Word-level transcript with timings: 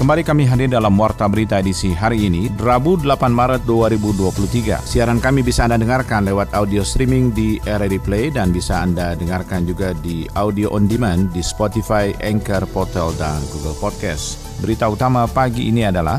Kembali 0.00 0.24
kami 0.24 0.48
hadir 0.48 0.72
dalam 0.72 0.96
Warta 0.96 1.28
Berita 1.28 1.60
edisi 1.60 1.92
hari 1.92 2.24
ini, 2.24 2.48
Rabu 2.56 2.96
8 2.96 3.20
Maret 3.28 3.68
2023. 3.68 4.80
Siaran 4.80 5.20
kami 5.20 5.44
bisa 5.44 5.68
Anda 5.68 5.76
dengarkan 5.76 6.24
lewat 6.24 6.56
audio 6.56 6.80
streaming 6.80 7.36
di 7.36 7.60
RRI 7.68 8.00
Play 8.00 8.32
dan 8.32 8.48
bisa 8.48 8.80
Anda 8.80 9.12
dengarkan 9.12 9.68
juga 9.68 9.92
di 9.92 10.24
audio 10.40 10.72
on 10.72 10.88
demand 10.88 11.36
di 11.36 11.44
Spotify, 11.44 12.16
Anchor, 12.24 12.64
Portal, 12.72 13.12
dan 13.20 13.44
Google 13.52 13.76
Podcast. 13.76 14.40
Berita 14.64 14.88
utama 14.88 15.28
pagi 15.28 15.68
ini 15.68 15.84
adalah 15.84 16.16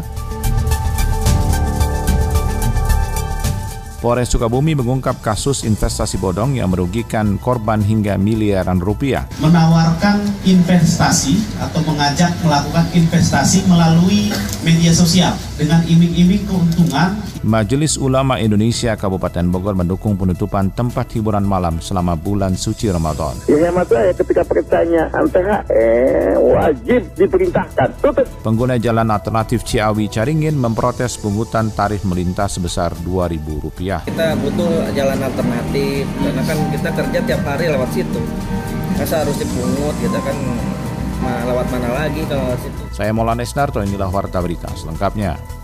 Polres 4.02 4.34
Sukabumi 4.34 4.74
mengungkap 4.74 5.22
kasus 5.22 5.62
investasi 5.62 6.18
bodong 6.18 6.58
yang 6.58 6.74
merugikan 6.74 7.38
korban 7.38 7.86
hingga 7.86 8.18
miliaran 8.18 8.82
rupiah. 8.82 9.30
Menawarkan 9.38 10.26
investasi 10.42 11.38
atau 11.62 11.86
mengajak 11.86 12.34
melakukan 12.42 12.90
investasi 12.98 13.62
melalui 13.70 14.34
media 14.66 14.90
sosial 14.90 15.38
dengan 15.54 15.86
iming-iming 15.86 16.50
keuntungan 16.50 17.14
Majelis 17.42 17.98
Ulama 17.98 18.38
Indonesia 18.38 18.94
Kabupaten 18.94 19.42
Bogor 19.50 19.74
mendukung 19.74 20.14
penutupan 20.14 20.70
tempat 20.78 21.10
hiburan 21.18 21.42
malam 21.42 21.82
selama 21.82 22.14
bulan 22.14 22.54
suci 22.54 22.86
Ramadan. 22.94 23.34
Ya 23.50 23.66
hemat 23.66 23.90
saya 23.90 24.14
ketika 24.14 24.46
pertanyaan 24.46 25.26
THR 25.26 26.38
wajib 26.38 27.02
diperintahkan 27.18 27.98
tutup. 27.98 28.30
Pengguna 28.46 28.78
jalan 28.78 29.10
alternatif 29.10 29.66
Ciawi 29.66 30.06
Caringin 30.06 30.54
memprotes 30.54 31.18
pungutan 31.18 31.74
tarif 31.74 32.06
melintas 32.06 32.62
sebesar 32.62 32.94
Rp2.000. 33.02 34.06
Kita 34.06 34.38
butuh 34.38 34.94
jalan 34.94 35.20
alternatif 35.26 36.06
karena 36.22 36.42
kan 36.46 36.58
kita 36.70 36.90
kerja 36.94 37.20
tiap 37.26 37.42
hari 37.42 37.74
lewat 37.74 37.90
situ. 37.90 38.22
Masa 39.02 39.26
harus 39.26 39.34
dipungut 39.42 39.98
kita 39.98 40.22
kan 40.22 40.38
lewat 41.50 41.66
mana 41.74 42.06
lagi 42.06 42.22
kalau 42.30 42.54
situ. 42.62 42.82
Saya 42.94 43.10
Maulana 43.18 43.42
Esnarto, 43.42 43.82
inilah 43.82 44.14
Warta 44.14 44.38
Berita 44.46 44.70
selengkapnya. 44.78 45.61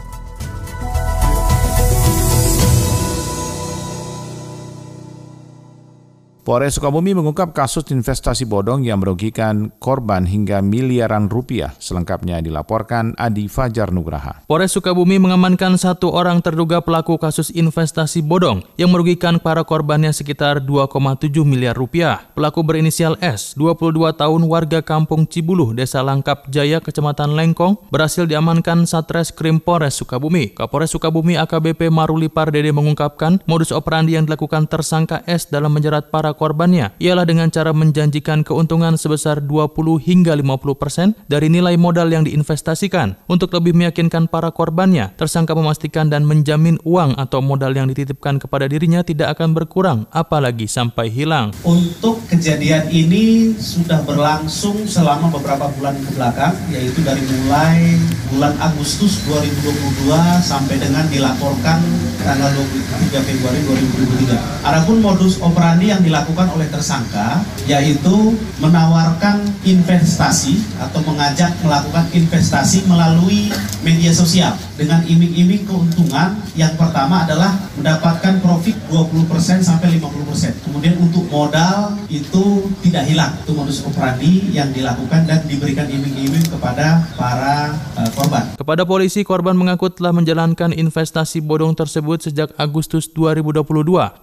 Polres 6.47 6.79
Sukabumi 6.79 7.11
mengungkap 7.11 7.51
kasus 7.51 7.83
investasi 7.91 8.47
bodong 8.47 8.87
yang 8.87 9.03
merugikan 9.03 9.67
korban 9.83 10.23
hingga 10.23 10.63
miliaran 10.63 11.27
rupiah. 11.27 11.75
Selengkapnya 11.75 12.39
dilaporkan 12.39 13.11
Adi 13.19 13.51
Fajar 13.51 13.91
Nugraha. 13.91 14.47
Polres 14.47 14.71
Sukabumi 14.71 15.19
mengamankan 15.19 15.75
satu 15.75 16.07
orang 16.15 16.39
terduga 16.39 16.79
pelaku 16.79 17.19
kasus 17.19 17.51
investasi 17.51 18.23
bodong 18.23 18.63
yang 18.79 18.95
merugikan 18.95 19.43
para 19.43 19.67
korbannya 19.67 20.15
sekitar 20.15 20.63
2,7 20.63 21.35
miliar 21.43 21.75
rupiah. 21.75 22.31
Pelaku 22.31 22.63
berinisial 22.63 23.19
S, 23.19 23.51
22 23.59 24.15
tahun 24.15 24.41
warga 24.47 24.79
kampung 24.79 25.27
Cibuluh, 25.27 25.75
Desa 25.75 25.99
Langkap 25.99 26.47
Jaya, 26.47 26.79
Kecamatan 26.79 27.35
Lengkong, 27.35 27.91
berhasil 27.91 28.23
diamankan 28.23 28.87
Satres 28.87 29.35
Krim 29.35 29.59
Polres 29.59 29.99
Sukabumi. 29.99 30.55
Kapolres 30.55 30.95
Sukabumi 30.95 31.35
AKBP 31.35 31.91
Maruli 31.91 32.31
Pardede 32.31 32.71
mengungkapkan 32.71 33.43
modus 33.43 33.75
operandi 33.75 34.15
yang 34.15 34.23
dilakukan 34.23 34.71
tersangka 34.71 35.27
S 35.27 35.51
dalam 35.51 35.75
menjerat 35.75 36.07
para 36.07 36.36
korbannya 36.38 36.93
ialah 37.02 37.25
dengan 37.25 37.49
cara 37.49 37.73
menjanjikan 37.73 38.45
keuntungan 38.45 38.93
sebesar 38.93 39.41
20 39.41 39.73
hingga 39.97 40.38
50 40.38 40.77
persen 40.77 41.17
dari 41.25 41.49
nilai 41.49 41.73
modal 41.81 42.13
yang 42.13 42.21
diinvestasikan. 42.21 43.17
Untuk 43.25 43.49
lebih 43.58 43.73
meyakinkan 43.73 44.30
para 44.30 44.53
korbannya, 44.53 45.17
tersangka 45.17 45.58
memastikan 45.58 46.14
dan 46.14 46.21
menjamin 46.30 46.77
uang 46.86 47.17
atau 47.17 47.42
modal 47.42 47.73
yang 47.73 47.89
dititipkan 47.89 48.37
kepada 48.37 48.70
dirinya 48.70 49.02
tidak 49.02 49.33
akan 49.33 49.58
berkurang, 49.58 50.05
apalagi 50.14 50.70
sampai 50.70 51.09
hilang. 51.09 51.49
Untuk 51.65 52.21
kejadian 52.30 52.93
ini 52.93 53.58
sudah 53.58 54.05
berlangsung 54.05 54.86
selama 54.86 55.33
beberapa 55.33 55.73
bulan 55.73 55.98
ke 55.98 56.09
belakang, 56.14 56.54
yaitu 56.69 57.02
dari 57.02 57.25
mulai 57.25 57.98
bulan 58.30 58.54
Agustus 58.59 59.23
2022 59.25 60.14
sampai 60.43 60.75
dengan 60.77 61.08
dilaporkan 61.08 61.80
tanggal 62.21 62.52
23 62.52 63.23
Februari 63.23 63.59
2023. 63.64 64.67
Adapun 64.67 64.99
modus 64.99 65.39
operandi 65.39 65.95
yang 65.95 66.04
dilakukan 66.04 66.27
dilakukan 66.27 66.60
oleh 66.60 66.67
tersangka 66.67 67.39
yaitu 67.71 68.36
menawarkan 68.60 69.48
investasi 69.64 70.60
atau 70.76 70.99
mengajak 71.08 71.55
melakukan 71.64 72.04
investasi 72.11 72.83
melalui 72.83 73.48
media 73.80 74.11
sosial 74.11 74.52
dengan 74.76 74.99
iming-iming 75.08 75.64
keuntungan 75.64 76.36
yang 76.60 76.76
pertama 76.76 77.23
adalah 77.23 77.55
mendapatkan 77.80 78.43
profit 78.43 78.76
20% 78.92 79.64
sampai 79.64 79.95
50%. 79.98 80.66
Kemudian 80.67 80.99
untuk 81.02 81.26
modal 81.32 81.98
itu 82.11 82.70
tidak 82.86 83.08
hilang. 83.10 83.32
Itu 83.42 83.58
modus 83.58 83.82
operandi 83.87 84.52
yang 84.52 84.70
dilakukan 84.76 85.26
dan 85.26 85.45
diberikan 85.49 85.89
iming-iming 85.89 86.45
kepada 86.52 87.08
para 87.17 87.73
uh, 87.98 88.10
korban. 88.14 88.54
Kepada 88.58 88.83
polisi, 88.86 89.26
korban 89.26 89.58
mengaku 89.58 89.89
telah 89.89 90.14
menjalankan 90.14 90.73
investasi 90.73 91.42
bodong 91.42 91.73
tersebut 91.73 92.30
sejak 92.30 92.54
Agustus 92.58 93.10
2022. 93.10 93.64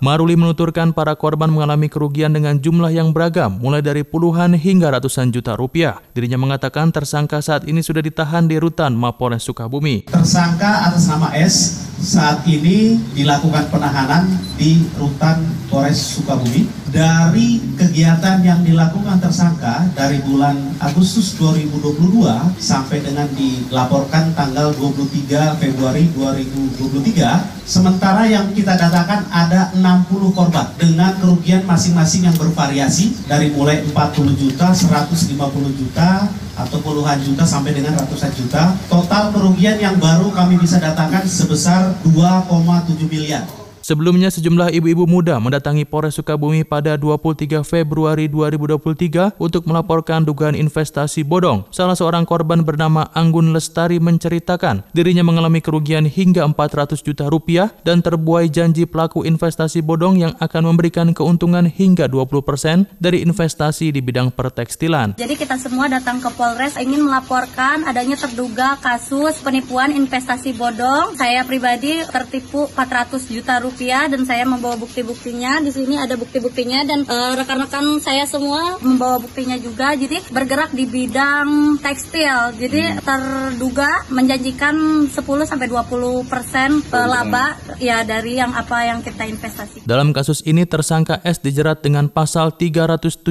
Maruli 0.03 0.35
menuturkan 0.39 0.95
para 0.95 1.19
korban 1.19 1.51
mengalami 1.51 1.91
kerugian 1.95 2.35
dengan 2.35 2.59
jumlah 2.59 2.91
yang 2.91 3.15
beragam, 3.15 3.55
mulai 3.63 3.79
dari 3.79 4.03
puluhan 4.03 4.59
hingga 4.59 4.91
ratusan 4.91 5.31
juta 5.31 5.55
rupiah. 5.55 6.03
Dirinya 6.11 6.35
mengatakan 6.35 6.91
tersangka 6.91 7.39
saat 7.39 7.71
ini 7.71 7.79
sudah 7.87 8.03
ditahan 8.03 8.51
di 8.51 8.59
rutan 8.59 8.99
Mapolres 8.99 9.47
Sukabumi. 9.47 10.11
Tersangka 10.11 10.91
atas 10.91 11.07
nama 11.07 11.31
S 11.39 11.87
saat 12.03 12.43
ini 12.51 12.99
dilakukan 13.15 13.71
penahanan 13.71 14.27
di 14.59 14.83
rutan 14.99 15.41
Polres 15.71 16.19
Sukabumi. 16.19 16.67
Dari 16.91 17.59
kegiatan 17.75 18.39
yang 18.43 18.63
dilakukan 18.63 19.19
tersangka 19.19 19.87
dari 19.99 20.23
bulan 20.23 20.55
Agustus 20.79 21.35
2022 21.39 22.55
sampai 22.59 23.03
dengan 23.03 23.27
dilaporkan 23.35 24.31
tanggal 24.35 24.71
23 24.79 25.59
Februari 25.59 26.07
2023, 26.15 27.54
sementara 27.65 28.29
yang 28.29 28.53
kita 28.53 28.77
datakan 28.77 29.25
ada 29.33 29.73
60 29.77 30.37
korban 30.37 30.69
dengan 30.77 31.17
kerugian 31.19 31.65
masing-masing 31.65 32.29
yang 32.29 32.37
bervariasi 32.37 33.25
dari 33.25 33.51
mulai 33.53 33.81
40 33.85 34.37
juta, 34.37 34.71
150 34.71 35.35
juta, 35.75 36.29
atau 36.55 36.79
puluhan 36.79 37.19
juta 37.19 37.43
sampai 37.43 37.75
dengan 37.75 37.99
ratusan 37.99 38.31
juta. 38.37 38.79
Total 38.87 39.35
kerugian 39.35 39.81
yang 39.83 39.99
baru 39.99 40.31
kami 40.31 40.55
bisa 40.61 40.79
datakan 40.79 41.27
sebesar 41.27 41.99
2,7 42.07 43.11
miliar. 43.11 43.64
Sebelumnya 43.85 44.33
sejumlah 44.33 44.73
ibu-ibu 44.73 45.05
muda 45.05 45.37
mendatangi 45.37 45.85
Polres 45.85 46.17
Sukabumi 46.17 46.65
pada 46.65 46.97
23 46.97 47.61
Februari 47.61 48.33
2023 48.33 49.37
untuk 49.37 49.69
melaporkan 49.69 50.25
dugaan 50.25 50.57
investasi 50.57 51.21
bodong. 51.21 51.69
Salah 51.69 51.93
seorang 51.93 52.25
korban 52.25 52.65
bernama 52.65 53.13
Anggun 53.13 53.53
Lestari 53.53 54.01
menceritakan 54.01 54.89
dirinya 54.97 55.21
mengalami 55.21 55.61
kerugian 55.61 56.09
hingga 56.09 56.49
400 56.49 56.97
juta 57.05 57.29
rupiah 57.29 57.77
dan 57.85 58.01
terbuai 58.01 58.49
janji 58.49 58.89
pelaku 58.89 59.29
investasi 59.29 59.85
bodong 59.85 60.17
yang 60.17 60.33
akan 60.41 60.73
memberikan 60.73 61.13
keuntungan 61.13 61.69
hingga 61.69 62.09
20% 62.09 62.41
persen 62.41 62.89
dari 62.97 63.21
investasi 63.21 63.93
di 63.93 64.01
bidang 64.01 64.33
pertekstilan. 64.33 65.21
Jadi 65.21 65.37
kita 65.37 65.61
semua 65.61 65.93
datang 65.93 66.25
ke 66.25 66.33
Polres 66.33 66.81
ingin 66.81 67.05
melaporkan 67.05 67.85
adanya 67.85 68.17
terduga 68.17 68.81
kasus 68.81 69.45
penipuan 69.45 69.93
investasi 69.93 70.57
bodong. 70.57 71.21
Saya 71.21 71.45
pribadi 71.45 72.01
tertipu 72.09 72.65
400 72.73 73.29
juta 73.29 73.61
rupiah 73.61 73.74
rupiah 73.75 74.07
dan 74.07 74.23
saya 74.23 74.47
membawa 74.47 74.79
bukti-buktinya. 74.79 75.59
Di 75.59 75.75
sini 75.75 75.99
ada 75.99 76.15
bukti-buktinya 76.15 76.87
dan 76.87 77.03
uh, 77.11 77.35
rekan-rekan 77.35 77.99
saya 77.99 78.23
semua 78.23 78.79
membawa 78.79 79.19
buktinya 79.19 79.59
juga. 79.59 79.99
Jadi 79.99 80.31
bergerak 80.31 80.71
di 80.71 80.87
bidang 80.87 81.83
tekstil. 81.83 82.55
Jadi 82.55 82.81
hmm. 82.87 83.03
terduga 83.03 84.07
menjanjikan 84.15 85.11
10 85.11 85.51
sampai 85.51 85.67
20 85.67 86.31
persen 86.31 86.79
uh, 86.95 87.07
laba 87.11 87.59
ya 87.83 88.07
dari 88.07 88.39
yang 88.39 88.55
apa 88.55 88.87
yang 88.87 89.03
kita 89.03 89.27
investasi. 89.27 89.83
Dalam 89.83 90.15
kasus 90.15 90.47
ini 90.47 90.63
tersangka 90.63 91.19
S 91.27 91.43
dijerat 91.43 91.83
dengan 91.83 92.07
pasal 92.07 92.55
372 92.55 93.27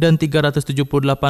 dan 0.00 0.16
378 0.16 0.72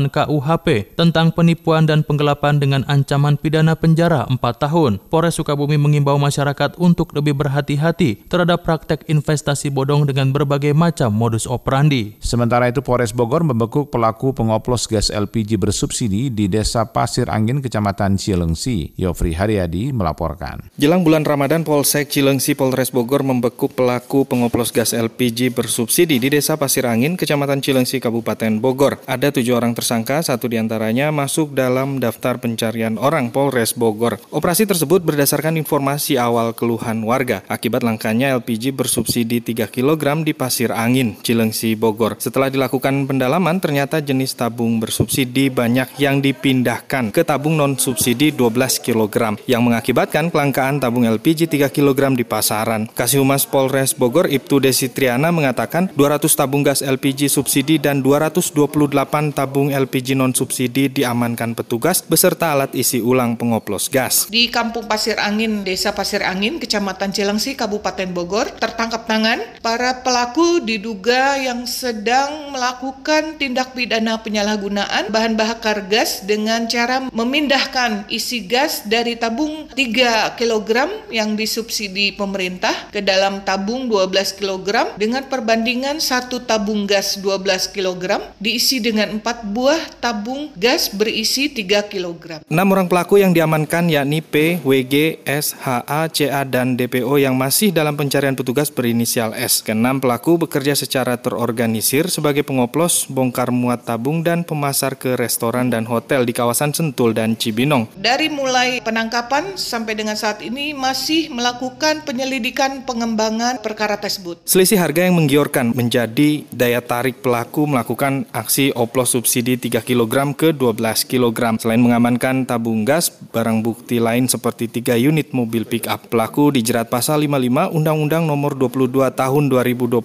KUHP 0.06 0.94
tentang 0.94 1.34
penipuan 1.34 1.82
dan 1.82 2.06
penggelapan 2.06 2.62
dengan 2.62 2.87
ancaman 2.87 3.34
pidana 3.34 3.75
penjara 3.75 4.31
4 4.31 4.38
tahun. 4.38 5.02
Polres 5.10 5.34
Sukabumi 5.34 5.75
mengimbau 5.75 6.14
masyarakat 6.14 6.78
untuk 6.78 7.10
lebih 7.19 7.34
berhati-hati 7.34 8.19
terhadap 8.26 8.67
praktek 8.67 9.06
investasi 9.06 9.70
bodong 9.70 10.11
dengan 10.11 10.34
berbagai 10.34 10.75
macam 10.76 11.14
modus 11.14 11.46
operandi. 11.46 12.19
Sementara 12.20 12.69
itu 12.69 12.84
Polres 12.84 13.14
Bogor 13.14 13.46
membekuk 13.46 13.88
pelaku 13.88 14.34
pengoplos 14.34 14.90
gas 14.90 15.08
LPG 15.08 15.56
bersubsidi 15.56 16.28
di 16.28 16.50
Desa 16.50 16.90
Pasir 16.90 17.31
Angin, 17.31 17.62
Kecamatan 17.62 18.19
Cilengsi. 18.19 18.93
Yofri 18.99 19.32
Haryadi 19.32 19.94
melaporkan. 19.94 20.67
Jelang 20.76 21.06
bulan 21.06 21.22
Ramadan, 21.25 21.62
Polsek 21.62 22.11
Cilengsi 22.11 22.58
Polres 22.58 22.90
Bogor 22.90 23.22
membekuk 23.22 23.72
pelaku 23.72 24.26
pengoplos 24.26 24.75
gas 24.75 24.93
LPG 24.93 25.55
bersubsidi 25.55 26.19
di 26.19 26.28
Desa 26.28 26.58
Pasir 26.58 26.84
Angin, 26.84 27.14
Kecamatan 27.14 27.62
Cilengsi, 27.62 28.02
Kabupaten 28.02 28.58
Bogor. 28.58 28.99
Ada 29.06 29.32
tujuh 29.32 29.55
orang 29.56 29.72
tersangka, 29.72 30.20
satu 30.20 30.50
di 30.50 30.58
antaranya 30.58 31.14
masuk 31.14 31.52
dalam 31.52 32.02
daftar 32.02 32.40
pencarian 32.43 32.96
orang 32.96 33.31
Polres 33.31 33.76
Bogor. 33.76 34.19
Operasi 34.32 34.67
tersebut 34.67 35.05
berdasarkan 35.05 35.61
informasi 35.61 36.17
awal 36.17 36.56
keluhan 36.56 37.05
warga 37.05 37.44
akibat 37.46 37.84
langkanya 38.10 38.42
LPG 38.42 38.74
bersubsidi 38.74 39.38
3 39.38 39.70
kg 39.70 40.26
di 40.26 40.34
Pasir 40.34 40.74
Angin, 40.74 41.14
Cilengsi, 41.22 41.78
Bogor. 41.78 42.18
Setelah 42.18 42.50
dilakukan 42.50 43.06
pendalaman, 43.06 43.62
ternyata 43.62 44.02
jenis 44.02 44.34
tabung 44.34 44.82
bersubsidi 44.82 45.46
banyak 45.46 45.94
yang 46.02 46.18
dipindahkan 46.18 47.14
ke 47.14 47.22
tabung 47.22 47.54
non-subsidi 47.54 48.34
12 48.34 48.82
kg 48.82 49.38
yang 49.46 49.62
mengakibatkan 49.62 50.26
kelangkaan 50.34 50.82
tabung 50.82 51.06
LPG 51.06 51.46
3 51.46 51.70
kg 51.70 52.10
di 52.18 52.26
pasaran. 52.26 52.90
Kasih 52.90 53.22
Humas 53.22 53.46
Polres 53.46 53.94
Bogor 53.94 54.26
Ibtu 54.26 54.58
Desitriana 54.58 55.30
mengatakan 55.30 55.86
200 55.94 56.26
tabung 56.34 56.66
gas 56.66 56.82
LPG 56.82 57.30
subsidi 57.30 57.78
dan 57.78 58.02
228 58.02 58.90
tabung 59.30 59.70
LPG 59.70 60.18
non-subsidi 60.18 60.90
diamankan 60.98 61.54
petugas 61.54 62.02
beserta 62.02 62.58
alat 62.58 62.74
isi 62.74 62.98
ulang 62.98 63.38
pengoplos 63.38 63.86
gas. 63.86 64.26
Di 64.26 64.50
Kampung 64.50 64.90
Pasir 64.90 65.14
Angin, 65.22 65.62
Desa 65.62 65.94
Pasir 65.94 66.26
Angin, 66.26 66.58
Kecamatan 66.58 67.14
Cilengsi, 67.14 67.54
Kabupaten 67.54 68.00
Bogor, 68.08 68.49
tertangkap 68.56 69.05
tangan 69.05 69.44
para 69.61 70.00
pelaku 70.00 70.64
diduga 70.64 71.37
yang 71.37 71.69
sedang 71.69 72.49
melakukan 72.56 73.37
tindak 73.37 73.76
pidana 73.76 74.17
penyalahgunaan 74.25 75.12
bahan 75.12 75.37
bakar 75.37 75.85
gas 75.85 76.25
dengan 76.25 76.64
cara 76.64 77.05
memindahkan 77.12 78.08
isi 78.08 78.49
gas 78.49 78.88
dari 78.88 79.20
tabung 79.20 79.69
3 79.76 80.41
kg 80.41 80.70
yang 81.12 81.37
disubsidi 81.37 82.17
pemerintah 82.17 82.73
ke 82.88 83.05
dalam 83.05 83.44
tabung 83.44 83.93
12 83.93 84.41
kg 84.41 84.96
dengan 84.96 85.29
perbandingan 85.29 86.00
satu 86.00 86.41
tabung 86.49 86.88
gas 86.88 87.20
12 87.20 87.76
kg 87.76 88.32
diisi 88.41 88.81
dengan 88.81 89.20
4 89.20 89.53
buah 89.53 90.00
tabung 90.00 90.49
gas 90.56 90.88
berisi 90.88 91.53
3 91.53 91.93
kg. 91.93 92.41
Enam 92.49 92.69
orang 92.73 92.88
pelaku 92.88 93.20
yang 93.20 93.37
diamankan 93.37 93.91
yakni 93.91 94.23
P, 94.23 94.62
WG, 94.62 95.26
S, 95.26 95.53
HA, 95.58 96.06
CA, 96.14 96.43
dan 96.46 96.79
DPO 96.79 97.19
yang 97.19 97.35
masih 97.35 97.75
dalam 97.75 97.89
pencarian 97.94 98.34
petugas 98.34 98.69
berinisial 98.69 99.32
S. 99.34 99.62
Keenam 99.62 100.02
pelaku 100.02 100.37
bekerja 100.37 100.75
secara 100.75 101.16
terorganisir 101.19 102.10
sebagai 102.10 102.42
pengoplos, 102.42 103.06
bongkar 103.06 103.54
muat 103.54 103.87
tabung, 103.87 104.20
dan 104.26 104.42
pemasar 104.42 104.98
ke 104.98 105.14
restoran 105.14 105.70
dan 105.70 105.87
hotel 105.87 106.26
di 106.26 106.34
kawasan 106.34 106.75
Sentul 106.75 107.14
dan 107.14 107.38
Cibinong. 107.38 107.88
Dari 107.96 108.26
mulai 108.28 108.82
penangkapan 108.82 109.54
sampai 109.54 109.94
dengan 109.96 110.19
saat 110.19 110.42
ini 110.42 110.75
masih 110.75 111.31
melakukan 111.31 112.02
penyelidikan 112.02 112.82
pengembangan 112.82 113.62
perkara 113.62 113.96
tersebut. 113.96 114.43
Selisih 114.44 114.82
harga 114.82 115.06
yang 115.06 115.16
menggiurkan 115.16 115.72
menjadi 115.72 116.44
daya 116.50 116.82
tarik 116.82 117.22
pelaku 117.22 117.70
melakukan 117.70 118.26
aksi 118.34 118.75
oplos 118.75 119.14
subsidi 119.14 119.56
3 119.56 119.82
kg 119.84 120.34
ke 120.34 120.50
12 120.52 121.06
kg. 121.06 121.56
Selain 121.60 121.81
mengamankan 121.81 122.44
tabung 122.44 122.82
gas, 122.82 123.10
barang 123.10 123.62
bukti 123.62 124.02
lain 124.02 124.26
seperti 124.26 124.66
3 124.66 124.98
unit 124.98 125.31
mobil 125.31 125.62
pick 125.69 125.86
up. 125.86 126.10
Pelaku 126.10 126.50
dijerat 126.50 126.90
pasal 126.90 127.22
55 127.22 127.76
Undang-Undang 127.81 128.29
nomor 128.29 128.53
22 128.53 129.09
tahun 129.17 129.44
2021 129.49 130.05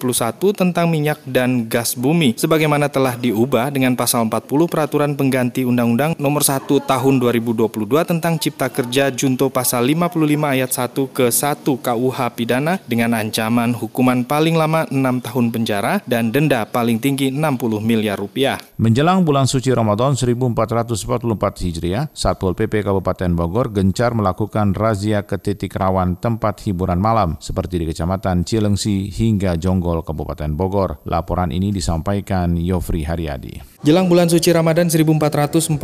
tentang 0.56 0.88
minyak 0.88 1.20
dan 1.28 1.68
gas 1.68 1.92
bumi 1.92 2.32
sebagaimana 2.32 2.88
telah 2.88 3.20
diubah 3.20 3.68
dengan 3.68 3.92
pasal 3.92 4.24
40 4.32 4.48
peraturan 4.64 5.12
pengganti 5.12 5.68
Undang-Undang 5.68 6.16
nomor 6.16 6.40
1 6.40 6.64
tahun 6.64 7.14
2022 7.20 7.68
tentang 8.08 8.40
cipta 8.40 8.72
kerja 8.72 9.12
junto 9.12 9.52
pasal 9.52 9.84
55 9.84 10.24
ayat 10.56 10.70
1 10.72 11.16
ke 11.16 11.26
1 11.28 11.68
KUH 11.68 12.18
pidana 12.32 12.80
dengan 12.88 13.12
ancaman 13.12 13.76
hukuman 13.76 14.24
paling 14.24 14.56
lama 14.56 14.88
6 14.88 15.26
tahun 15.26 15.46
penjara 15.52 16.00
dan 16.08 16.32
denda 16.32 16.64
paling 16.64 16.96
tinggi 16.96 17.28
60 17.28 17.82
miliar 17.82 18.16
rupiah. 18.16 18.56
Menjelang 18.78 19.20
bulan 19.26 19.44
suci 19.44 19.68
Ramadan 19.74 20.16
1444 20.16 21.64
Hijriah, 21.66 22.08
Satpol 22.16 22.54
PP 22.54 22.86
Kabupaten 22.86 23.34
Bogor 23.34 23.68
gencar 23.68 24.14
melakukan 24.14 24.72
razia 24.72 25.26
ke 25.26 25.36
titik 25.36 25.74
rawan 25.74 26.14
tempat 26.14 26.62
hiburan 26.64 27.02
malam 27.02 27.34
seperti 27.42 27.65
di 27.74 27.90
Kecamatan 27.90 28.46
Cilengsi 28.46 29.10
hingga 29.10 29.58
Jonggol 29.58 30.06
Kabupaten 30.06 30.54
Bogor. 30.54 31.02
Laporan 31.02 31.50
ini 31.50 31.74
disampaikan 31.74 32.54
Yofri 32.54 33.02
Haryadi. 33.02 33.76
Jelang 33.86 34.10
bulan 34.10 34.26
suci 34.26 34.50
Ramadan 34.50 34.90
1444 34.90 35.78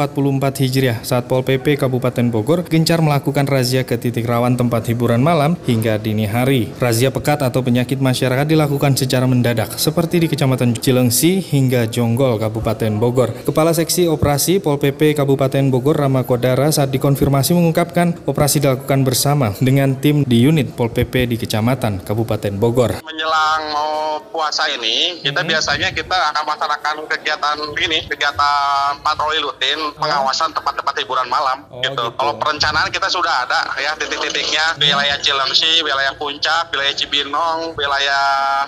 Hijriah, 0.58 1.06
Satpol 1.06 1.46
PP 1.46 1.78
Kabupaten 1.78 2.34
Bogor 2.34 2.66
gencar 2.66 2.98
melakukan 2.98 3.46
razia 3.46 3.86
ke 3.86 3.94
titik 3.94 4.26
rawan 4.26 4.58
tempat 4.58 4.90
hiburan 4.90 5.22
malam 5.22 5.54
hingga 5.66 6.02
dini 6.02 6.26
hari. 6.26 6.70
Razia 6.82 7.14
pekat 7.14 7.46
atau 7.46 7.62
penyakit 7.62 8.02
masyarakat 8.02 8.44
dilakukan 8.48 8.98
secara 8.98 9.24
mendadak, 9.30 9.78
seperti 9.78 10.22
di 10.22 10.26
Kecamatan 10.26 10.74
Cilengsi 10.74 11.38
hingga 11.38 11.86
Jonggol 11.86 12.42
Kabupaten 12.42 12.98
Bogor. 12.98 13.32
Kepala 13.46 13.70
Seksi 13.70 14.10
Operasi 14.10 14.58
Pol 14.58 14.82
PP 14.82 15.14
Kabupaten 15.14 15.70
Bogor 15.70 15.94
Rama 15.94 16.26
Kodara 16.26 16.74
saat 16.74 16.90
dikonfirmasi 16.90 17.54
mengungkapkan 17.54 18.18
operasi 18.26 18.58
dilakukan 18.58 19.06
bersama 19.06 19.54
dengan 19.62 19.94
tim 19.94 20.26
di 20.26 20.42
unit 20.42 20.74
Pol 20.74 20.90
PP 20.90 21.30
di 21.30 21.36
Kecamatan 21.38 21.61
Kabupaten 22.02 22.58
Bogor. 22.60 23.00
Menjelang 23.00 23.62
mau 23.72 24.20
puasa 24.28 24.68
ini, 24.68 25.22
kita 25.24 25.40
biasanya 25.46 25.94
kita 25.94 26.34
akan 26.34 26.42
melaksanakan 26.44 26.94
kegiatan 27.08 27.56
ini, 27.78 28.04
kegiatan 28.10 28.98
patroli 29.00 29.40
rutin, 29.40 29.78
pengawasan 29.96 30.52
tempat-tempat 30.52 30.94
hiburan 31.00 31.30
malam 31.32 31.64
gitu. 31.80 32.12
Kalau 32.18 32.36
perencanaan 32.36 32.90
kita 32.92 33.08
sudah 33.08 33.46
ada 33.48 33.72
ya 33.78 33.96
titik-titiknya, 33.96 34.76
wilayah 34.76 35.16
Cilengsi, 35.22 35.80
wilayah 35.86 36.12
Puncak, 36.18 36.74
wilayah 36.74 36.92
Cibinong, 36.92 37.78
wilayah 37.78 38.24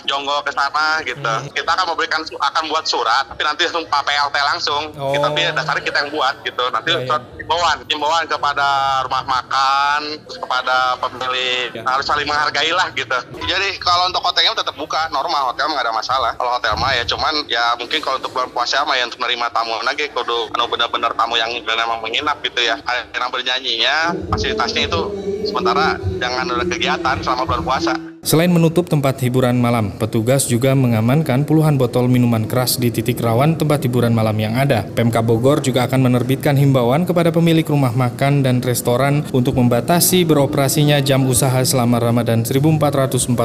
Jonggol 0.08 0.40
ke 0.46 0.54
sana 0.54 1.02
gitu. 1.02 1.34
Kita 1.52 1.70
akan 1.74 1.92
memberikan 1.92 2.22
akan 2.24 2.62
buat 2.70 2.86
surat, 2.86 3.26
tapi 3.28 3.42
nanti 3.42 3.66
langsung 3.66 3.84
PLT 3.90 4.36
langsung. 4.40 4.82
Kita 4.94 5.26
tapi 5.34 5.50
dasarnya 5.50 5.82
kita 5.82 5.98
yang 6.06 6.10
buat 6.14 6.34
gitu. 6.46 6.64
Nanti 6.70 6.90
surat 7.10 7.22
himbauan, 7.34 7.76
himbauan 7.90 8.24
kepada 8.30 9.02
rumah 9.02 9.24
makan, 9.26 10.22
kepada 10.30 10.94
pemilik 11.02 11.74
harus 11.82 12.06
saling 12.06 12.28
menghargai 12.28 12.70
lah 12.70 12.83
gitu. 12.92 13.18
Jadi 13.48 13.68
kalau 13.80 14.12
untuk 14.12 14.20
hotelnya 14.20 14.52
tetap 14.52 14.76
buka 14.76 15.08
normal, 15.08 15.52
hotel 15.52 15.72
nggak 15.72 15.84
ada 15.88 15.94
masalah. 15.94 16.32
Kalau 16.36 16.50
hotel 16.60 16.76
mah 16.76 16.92
ya 16.92 17.04
cuman 17.08 17.34
ya 17.48 17.64
mungkin 17.80 17.98
kalau 18.04 18.20
untuk 18.20 18.32
bulan 18.36 18.50
puasa 18.52 18.84
mah 18.84 18.96
ya 19.00 19.08
untuk 19.08 19.20
menerima 19.24 19.48
tamu 19.50 19.74
lagi 19.80 20.04
kudu 20.12 20.52
anu 20.54 20.64
benar-benar 20.68 21.12
tamu 21.16 21.34
yang 21.40 21.50
memang 21.64 22.00
menginap 22.04 22.40
gitu 22.44 22.60
ya. 22.60 22.76
Yang 23.12 23.30
bernyanyinya, 23.32 23.96
fasilitasnya 24.30 24.88
itu 24.88 25.00
sementara 25.48 25.96
jangan 26.20 26.48
ada 26.52 26.64
kegiatan 26.68 27.16
selama 27.24 27.42
bulan 27.48 27.62
puasa. 27.64 28.13
Selain 28.24 28.48
menutup 28.48 28.88
tempat 28.88 29.20
hiburan 29.20 29.60
malam, 29.60 29.92
petugas 30.00 30.48
juga 30.48 30.72
mengamankan 30.72 31.44
puluhan 31.44 31.76
botol 31.76 32.08
minuman 32.08 32.48
keras 32.48 32.80
di 32.80 32.88
titik 32.88 33.20
rawan 33.20 33.60
tempat 33.60 33.84
hiburan 33.84 34.16
malam 34.16 34.32
yang 34.40 34.56
ada. 34.56 34.88
Pemka 34.96 35.20
Bogor 35.20 35.60
juga 35.60 35.84
akan 35.84 36.08
menerbitkan 36.08 36.56
himbauan 36.56 37.04
kepada 37.04 37.28
pemilik 37.28 37.68
rumah 37.68 37.92
makan 37.92 38.40
dan 38.40 38.64
restoran 38.64 39.28
untuk 39.36 39.60
membatasi 39.60 40.24
beroperasinya 40.24 41.04
jam 41.04 41.28
usaha 41.28 41.60
selama 41.60 42.00
Ramadan 42.00 42.48
1444 42.48 43.36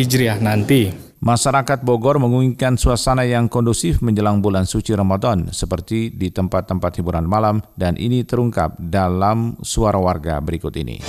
Hijriah 0.00 0.40
nanti. 0.40 0.88
Masyarakat 1.20 1.84
Bogor 1.84 2.16
menginginkan 2.16 2.80
suasana 2.80 3.28
yang 3.28 3.52
kondusif 3.52 4.00
menjelang 4.00 4.40
bulan 4.40 4.64
suci 4.64 4.96
Ramadan 4.96 5.52
seperti 5.52 6.08
di 6.08 6.32
tempat-tempat 6.32 6.96
hiburan 6.96 7.28
malam 7.28 7.60
dan 7.76 8.00
ini 8.00 8.24
terungkap 8.24 8.80
dalam 8.80 9.60
suara 9.60 10.00
warga 10.00 10.40
berikut 10.40 10.72
ini. 10.80 11.04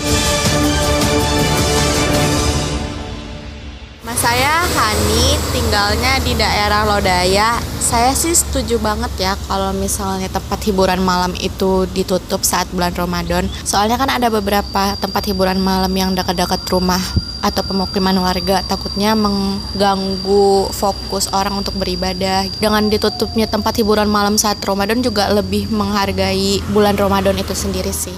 Saya 4.25 4.65
Hani, 4.73 5.37
tinggalnya 5.53 6.17
di 6.25 6.33
daerah 6.33 6.81
Lodaya. 6.81 7.61
Saya 7.77 8.09
sih 8.17 8.33
setuju 8.33 8.81
banget 8.81 9.13
ya 9.21 9.37
kalau 9.45 9.69
misalnya 9.69 10.25
tempat 10.33 10.65
hiburan 10.65 10.97
malam 10.97 11.29
itu 11.37 11.85
ditutup 11.93 12.41
saat 12.41 12.65
bulan 12.73 12.89
Ramadan. 12.97 13.45
Soalnya 13.61 14.01
kan 14.01 14.09
ada 14.09 14.33
beberapa 14.33 14.97
tempat 14.97 15.29
hiburan 15.29 15.61
malam 15.61 15.93
yang 15.93 16.17
dekat-dekat 16.17 16.57
rumah 16.73 16.97
atau 17.45 17.61
pemukiman 17.69 18.17
warga 18.17 18.65
takutnya 18.65 19.13
mengganggu 19.13 20.73
fokus 20.73 21.29
orang 21.29 21.61
untuk 21.61 21.77
beribadah. 21.77 22.49
Dengan 22.57 22.89
ditutupnya 22.89 23.45
tempat 23.45 23.77
hiburan 23.77 24.09
malam 24.09 24.41
saat 24.41 24.57
Ramadan 24.65 25.05
juga 25.05 25.29
lebih 25.29 25.69
menghargai 25.69 26.65
bulan 26.73 26.97
Ramadan 26.97 27.37
itu 27.37 27.53
sendiri 27.53 27.93
sih. 27.93 28.17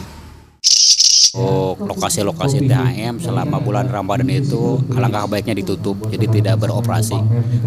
Untuk 1.37 1.85
lokasi-lokasi 1.85 2.65
THM 2.65 3.21
selama 3.21 3.61
bulan 3.61 3.85
Ramadan 3.85 4.25
itu 4.33 4.81
alangkah 4.97 5.29
baiknya 5.29 5.53
ditutup, 5.61 5.93
jadi 6.09 6.25
tidak 6.25 6.65
beroperasi. 6.65 7.13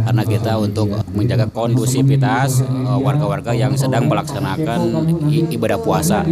Karena 0.02 0.22
kita 0.26 0.58
untuk 0.58 0.90
menjaga 1.14 1.46
kondusivitas 1.46 2.66
eh, 2.66 2.98
warga-warga 2.98 3.54
yang 3.54 3.78
sedang 3.78 4.10
melaksanakan 4.10 5.06
ibadah 5.54 5.78
puasa. 5.78 6.26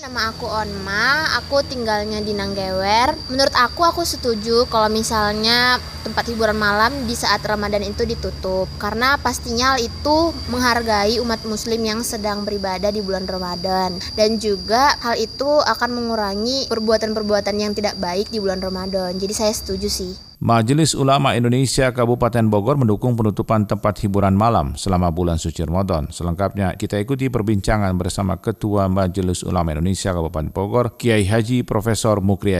Nama 0.00 0.32
aku 0.32 0.48
Onma, 0.48 1.28
aku 1.36 1.60
tinggalnya 1.60 2.24
di 2.24 2.32
Nanggewer. 2.32 3.12
Menurut 3.28 3.52
aku, 3.52 3.84
aku 3.84 4.00
setuju 4.00 4.64
kalau 4.72 4.88
misalnya 4.88 5.76
tempat 6.00 6.24
hiburan 6.24 6.56
malam 6.56 7.04
di 7.04 7.12
saat 7.12 7.44
Ramadan 7.44 7.84
itu 7.84 8.08
ditutup. 8.08 8.64
Karena 8.80 9.20
pastinya 9.20 9.76
hal 9.76 9.84
itu 9.84 10.32
menghargai 10.48 11.20
umat 11.20 11.44
muslim 11.44 11.84
yang 11.84 12.00
sedang 12.00 12.48
beribadah 12.48 12.88
di 12.88 13.04
bulan 13.04 13.28
Ramadan. 13.28 14.00
Dan 14.16 14.40
juga 14.40 14.96
hal 15.04 15.20
itu 15.20 15.60
akan 15.68 15.92
mengurangi 15.92 16.64
perbuatan-perbuatan 16.72 17.60
yang 17.60 17.76
tidak 17.76 18.00
baik 18.00 18.32
di 18.32 18.40
bulan 18.40 18.64
Ramadan. 18.64 19.12
Jadi 19.20 19.36
saya 19.36 19.52
setuju 19.52 19.92
sih. 19.92 20.29
Majelis 20.40 20.96
Ulama 20.96 21.36
Indonesia 21.36 21.92
Kabupaten 21.92 22.48
Bogor 22.48 22.80
mendukung 22.80 23.12
penutupan 23.12 23.68
tempat 23.68 24.00
hiburan 24.00 24.32
malam 24.32 24.72
selama 24.72 25.12
bulan 25.12 25.36
suci 25.36 25.60
Ramadan. 25.60 26.08
Selengkapnya 26.08 26.80
kita 26.80 26.96
ikuti 26.96 27.28
perbincangan 27.28 27.92
bersama 28.00 28.40
Ketua 28.40 28.88
Majelis 28.88 29.44
Ulama 29.44 29.76
Indonesia 29.76 30.16
Kabupaten 30.16 30.48
Bogor, 30.48 30.96
Kiai 30.96 31.28
Haji 31.28 31.60
Profesor 31.60 32.24
Mukri 32.24 32.56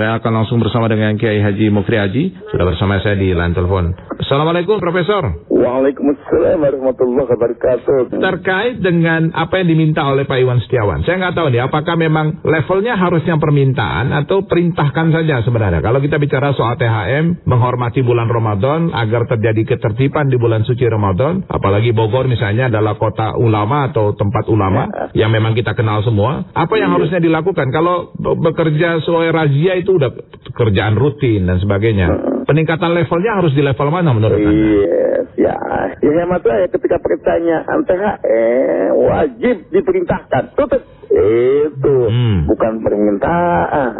Saya 0.00 0.16
akan 0.16 0.32
langsung 0.32 0.64
bersama 0.64 0.88
dengan 0.88 1.12
Kiai 1.20 1.44
Haji 1.44 1.68
Mukri 1.68 2.00
Haji. 2.00 2.48
Sudah 2.48 2.72
bersama 2.72 2.96
saya 3.04 3.20
di 3.20 3.36
line 3.36 3.52
telepon. 3.52 3.92
Assalamualaikum 4.16 4.80
Profesor. 4.80 5.44
Waalaikumsalam 5.52 6.56
warahmatullahi 6.56 7.28
wabarakatuh. 7.28 8.16
Terkait 8.16 8.80
dengan 8.80 9.28
apa 9.36 9.60
yang 9.60 9.68
diminta 9.68 10.08
oleh 10.08 10.24
Pak 10.24 10.40
Iwan 10.40 10.64
Setiawan, 10.64 11.04
saya 11.04 11.20
nggak 11.20 11.36
tahu 11.36 11.52
nih 11.52 11.68
apakah 11.68 12.00
memang 12.00 12.40
levelnya 12.40 12.96
harusnya 12.96 13.36
permintaan 13.36 14.08
atau 14.24 14.40
perintahkan 14.48 15.12
saja 15.12 15.44
sebenarnya. 15.44 15.84
Kalau 15.84 16.00
kita 16.00 16.16
bicara 16.16 16.56
soal 16.56 16.80
THM, 16.80 17.44
menghormati 17.44 18.00
bulan 18.00 18.32
Ramadan 18.32 18.88
agar 18.96 19.28
terjadi 19.28 19.76
ketertiban 19.76 20.32
di 20.32 20.40
bulan 20.40 20.64
suci 20.64 20.88
Ramadan, 20.88 21.44
apalagi 21.44 21.92
Bogor 21.92 22.24
misalnya 22.24 22.72
adalah 22.72 22.96
kota 22.96 23.36
ulama 23.36 23.92
atau 23.92 24.16
tempat 24.16 24.48
ulama 24.48 25.12
yang 25.12 25.28
memang 25.28 25.52
kita 25.52 25.76
kenal 25.76 26.00
semua. 26.00 26.48
Apa 26.56 26.80
yang 26.80 26.96
harusnya 26.96 27.20
dilakukan? 27.20 27.68
Kalau 27.68 28.16
bekerja 28.16 29.04
sesuai 29.04 29.28
razia 29.28 29.76
itu 29.76 29.89
udah 29.92 30.10
kerjaan 30.52 30.94
rutin 30.94 31.46
dan 31.46 31.58
sebagainya. 31.58 32.06
Peningkatan 32.44 32.90
levelnya 32.92 33.38
harus 33.38 33.52
di 33.52 33.62
level 33.62 33.88
mana 33.88 34.10
menurut 34.10 34.36
Anda? 34.36 34.50
Yes, 34.50 35.26
ya. 35.38 35.56
Ya 36.00 36.10
hemat 36.22 36.42
saya 36.42 36.66
ketika 36.66 36.96
perintahnya 36.98 37.62
THR 37.64 38.90
wajib 38.96 39.56
diperintahkan. 39.70 40.54
Tutup. 40.54 40.82
Itu 41.10 41.94
Hmm. 42.06 42.46
bukan 42.46 42.72
permintaan. 42.80 43.92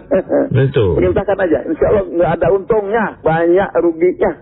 Betul. 0.56 1.00
Perintahkan 1.00 1.38
aja. 1.40 1.58
Insya 1.64 1.86
Allah 1.88 2.04
nggak 2.06 2.30
ada 2.36 2.48
untungnya, 2.52 3.04
banyak 3.20 3.68
ruginya. 3.80 4.32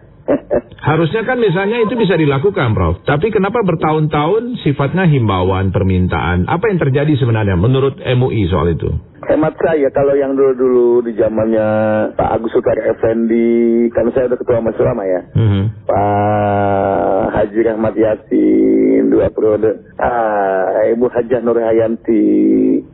Harusnya 0.89 1.27
kan 1.27 1.37
misalnya 1.43 1.85
itu 1.85 1.99
bisa 1.99 2.15
dilakukan, 2.17 2.73
Prof. 2.73 3.03
Tapi 3.05 3.29
kenapa 3.29 3.61
bertahun-tahun 3.67 4.63
sifatnya 4.65 5.05
himbauan, 5.11 5.75
permintaan? 5.75 6.49
Apa 6.49 6.71
yang 6.71 6.79
terjadi 6.81 7.13
sebenarnya 7.19 7.59
menurut 7.59 7.99
MUI 7.99 8.49
soal 8.49 8.73
itu? 8.73 8.89
Hemat 9.29 9.59
saya 9.61 9.93
kalau 9.93 10.17
yang 10.17 10.33
dulu-dulu 10.33 11.05
di 11.05 11.13
zamannya 11.19 11.69
Pak 12.17 12.29
Agus 12.39 12.55
Sukar 12.55 12.79
Effendi, 12.81 13.91
kan 13.93 14.09
saya 14.15 14.33
udah 14.33 14.39
ketua 14.41 14.63
Ulama 14.63 15.03
ya. 15.05 15.21
Mhm. 15.37 15.63
Pak 15.85 17.23
Haji 17.37 17.61
Rahmat 17.69 17.95
Yasin 17.99 18.88
dua 19.07 19.31
periode 19.31 19.71
ah, 19.97 20.67
Ibu 20.89 21.07
Hajah 21.07 21.41
Nur 21.41 21.57
Hayanti 21.57 22.27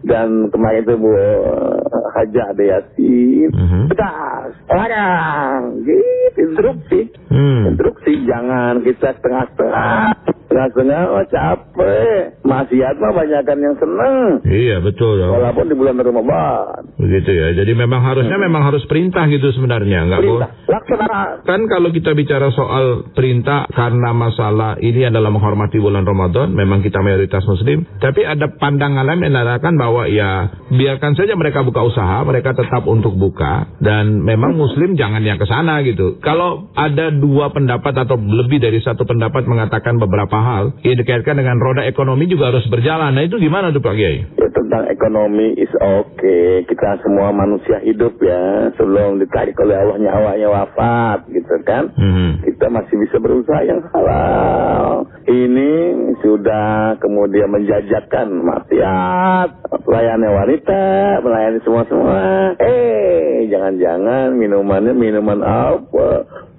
dan 0.02 0.48
kemarin 0.48 0.84
itu 0.84 0.94
Bu 0.94 1.10
Hajah 2.12 2.44
Ade 2.50 2.64
Yasin 2.66 3.48
Mhm. 3.50 3.80
tegas 3.88 4.50
larang 4.66 5.62
gitu 5.80 6.04
instruksi 6.36 7.00
Hmm. 7.28 7.62
instruksi 7.68 8.12
jangan 8.24 8.80
kita 8.80 9.14
setengah-setengah 9.14 10.14
setengah-setengah 10.44 11.00
oh 11.08 11.24
capek 11.26 12.18
maksiat 12.42 12.94
mah 12.96 13.12
banyakan 13.12 13.58
yang 13.60 13.76
seneng 13.76 14.16
Iya, 14.44 14.76
betul. 14.80 15.18
ya. 15.18 15.30
walaupun 15.30 15.66
di 15.66 15.74
bulan 15.74 15.96
Ramadan 15.96 16.82
Begitu 16.94 17.30
ya. 17.30 17.46
Jadi 17.54 17.72
memang 17.74 18.00
harusnya 18.00 18.34
memang 18.36 18.64
harus 18.64 18.82
perintah 18.84 19.26
gitu 19.26 19.50
sebenarnya, 19.50 20.06
nggak 20.06 20.20
perintah 20.20 20.50
boleh. 20.50 20.68
laksanakan 20.68 21.26
Kan 21.44 21.60
kalau 21.66 21.88
kita 21.90 22.10
bicara 22.12 22.48
soal 22.50 22.84
perintah 23.10 23.66
karena 23.68 24.10
masalah 24.10 24.74
ini 24.78 25.04
adalah 25.04 25.30
menghormati 25.30 25.78
bulan 25.78 25.93
Ramadan, 26.02 26.50
memang 26.50 26.82
kita 26.82 26.98
mayoritas 26.98 27.46
muslim, 27.46 27.86
tapi 28.02 28.26
ada 28.26 28.50
pandangan 28.50 29.06
lain 29.06 29.22
yang 29.22 29.38
mengatakan 29.38 29.78
bahwa 29.78 30.10
ya 30.10 30.50
biarkan 30.74 31.14
saja 31.14 31.38
mereka 31.38 31.62
buka 31.62 31.86
usaha, 31.86 32.26
mereka 32.26 32.58
tetap 32.58 32.82
untuk 32.90 33.14
buka 33.14 33.70
dan 33.78 34.26
memang 34.26 34.58
muslim 34.58 34.98
jangan 34.98 35.22
yang 35.22 35.38
ke 35.38 35.46
sana 35.46 35.78
gitu. 35.86 36.18
Kalau 36.18 36.66
ada 36.74 37.14
dua 37.14 37.54
pendapat 37.54 37.94
atau 37.94 38.18
lebih 38.18 38.58
dari 38.58 38.82
satu 38.82 39.06
pendapat 39.06 39.46
mengatakan 39.46 40.02
beberapa 40.02 40.34
hal, 40.34 40.64
yang 40.82 40.98
dikaitkan 40.98 41.38
dengan 41.38 41.62
roda 41.62 41.86
ekonomi 41.86 42.26
juga 42.26 42.50
harus 42.50 42.66
berjalan. 42.66 43.14
Nah 43.14 43.22
itu 43.22 43.38
gimana 43.38 43.70
tuh 43.70 43.84
Pak 43.84 43.94
Kiai? 43.94 44.24
Ya 44.40 44.48
tentang 44.50 44.88
ekonomi 44.88 45.52
is 45.60 45.70
oke. 45.76 46.64
Kita 46.64 47.04
semua 47.04 47.30
manusia 47.36 47.84
hidup 47.84 48.16
ya. 48.24 48.72
Sebelum 48.80 49.20
ditarik 49.20 49.52
oleh 49.60 49.76
Allah 49.76 49.98
nyawanya 50.00 50.48
wafat 50.48 51.28
gitu 51.28 51.54
kan. 51.68 51.92
Mhm. 51.92 52.48
Kita 52.48 52.72
masih 52.72 52.96
bisa 52.96 53.20
berusaha 53.20 53.60
yang 53.66 53.84
halal. 53.92 55.04
Ini 55.28 55.72
sudah 56.20 56.96
kemudian 56.98 57.48
menjajakan 57.48 58.42
maksiat. 58.42 59.48
Melayani 59.84 60.28
wanita, 60.28 60.84
melayani 61.20 61.58
semua-semua. 61.62 62.18
Eh, 62.58 63.46
jangan-jangan 63.48 64.34
minumannya 64.34 64.92
minuman 64.92 65.40
apa? 65.40 66.08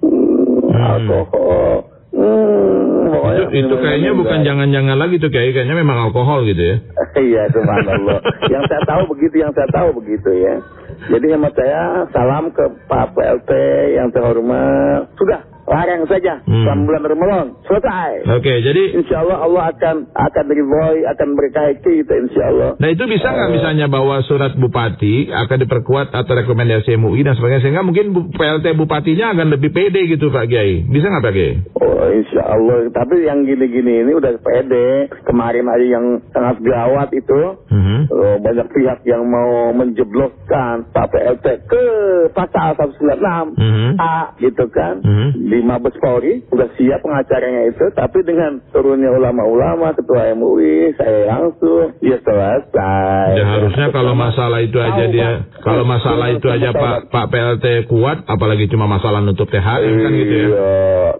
Hmm, 0.00 0.70
alkohol. 0.72 1.90
Hmm, 2.16 3.12
Itu, 3.36 3.44
itu 3.52 3.74
kayaknya 3.76 4.16
bukan 4.16 4.40
jangan-jangan 4.40 4.96
lagi 4.96 5.20
tuh 5.20 5.28
Kiai, 5.28 5.52
kayaknya 5.52 5.76
memang 5.76 6.08
alkohol 6.08 6.46
gitu 6.48 6.62
ya. 6.62 6.76
Iya, 7.16 7.48
subhanallah. 7.48 8.20
yang 8.52 8.60
saya 8.68 8.82
tahu 8.84 9.08
begitu, 9.16 9.40
yang 9.40 9.52
saya 9.56 9.68
tahu 9.72 9.88
begitu 10.04 10.30
ya. 10.36 10.60
Jadi 11.08 11.32
hemat 11.32 11.52
saya, 11.56 12.04
salam 12.12 12.52
ke 12.52 12.60
Pak 12.84 13.16
PLT 13.16 13.50
yang 13.96 14.12
terhormat. 14.12 15.08
Sudah, 15.16 15.40
larang 15.66 16.02
saja. 16.06 16.40
Hmm. 16.46 16.64
Selama 16.64 16.82
bulan 16.86 17.02
Ramadan. 17.06 17.46
Selesai. 17.66 18.10
Oke, 18.38 18.54
jadi 18.62 18.82
Insya 18.96 19.22
Allah 19.22 19.38
Allah 19.42 19.62
akan 19.74 19.96
akan 20.14 20.44
ridhoi, 20.46 20.98
akan 21.04 21.28
berkahi 21.34 21.74
kita 21.82 22.14
insya 22.16 22.42
Allah. 22.50 22.70
Nah 22.78 22.88
itu 22.90 23.04
bisa 23.06 23.28
nggak 23.28 23.50
misalnya 23.52 23.86
bahwa 23.90 24.22
surat 24.24 24.54
bupati 24.54 25.30
akan 25.30 25.58
diperkuat 25.66 26.14
atau 26.14 26.32
rekomendasi 26.32 26.94
MUI 26.96 27.26
dan 27.26 27.34
sebagainya 27.34 27.62
sehingga 27.66 27.82
mungkin 27.82 28.14
PLT 28.34 28.66
bupatinya 28.78 29.34
akan 29.34 29.46
lebih 29.58 29.74
pede 29.74 30.06
gitu 30.06 30.30
Pak 30.30 30.46
Kiai. 30.48 30.86
Bisa 30.86 31.10
nggak 31.10 31.24
Pak 31.24 31.34
Kiai? 31.34 31.54
Oh 31.82 32.06
insya 32.10 32.42
Allah. 32.46 32.86
Tapi 32.90 33.26
yang 33.26 33.42
gini-gini 33.44 34.06
ini 34.06 34.12
udah 34.14 34.32
pede. 34.40 35.10
Kemarin 35.26 35.66
ada 35.66 35.84
yang 35.86 36.06
sangat 36.30 36.62
gawat 36.62 37.10
itu. 37.10 37.40
Mhm. 37.70 37.85
Oh, 38.08 38.36
banyak 38.38 38.68
pihak 38.70 39.00
yang 39.02 39.26
mau 39.26 39.72
menjebloskan 39.72 40.86
Pak 40.90 41.06
PLT 41.10 41.46
ke 41.66 41.84
pasal 42.30 42.76
196 42.76 43.54
Mhm. 43.56 43.90
A 43.96 44.36
gitu 44.38 44.68
kan. 44.68 45.00
Mhm. 45.00 45.28
Di 45.48 45.58
Mabes 45.62 45.96
Polri 45.98 46.44
udah 46.48 46.68
siap 46.76 47.00
pengacaranya 47.00 47.66
itu, 47.66 47.84
tapi 47.92 48.22
dengan 48.22 48.60
turunnya 48.70 49.10
ulama-ulama, 49.10 49.92
ketua 49.92 50.30
MUI, 50.32 50.92
saya 50.94 51.26
langsung 51.26 51.96
ya 51.98 52.18
selesai. 52.20 53.28
Ya 53.36 53.44
harusnya 53.46 53.86
kalau 53.90 54.12
masalah 54.12 54.60
itu 54.60 54.78
aja 54.78 55.04
Tahu, 55.06 55.12
dia, 55.12 55.28
Pak. 55.40 55.62
kalau 55.62 55.84
masalah 55.84 56.26
itu 56.32 56.46
aja 56.46 56.70
Pak 56.70 56.96
Pak 57.08 57.26
PLT 57.30 57.66
kuat, 57.88 58.22
apalagi 58.26 58.68
cuma 58.68 58.86
masalah 58.86 59.20
nutup 59.20 59.48
THM 59.48 59.94
kan 59.96 60.12
gitu 60.12 60.34
ya. 60.34 60.46
Iya, 60.46 60.74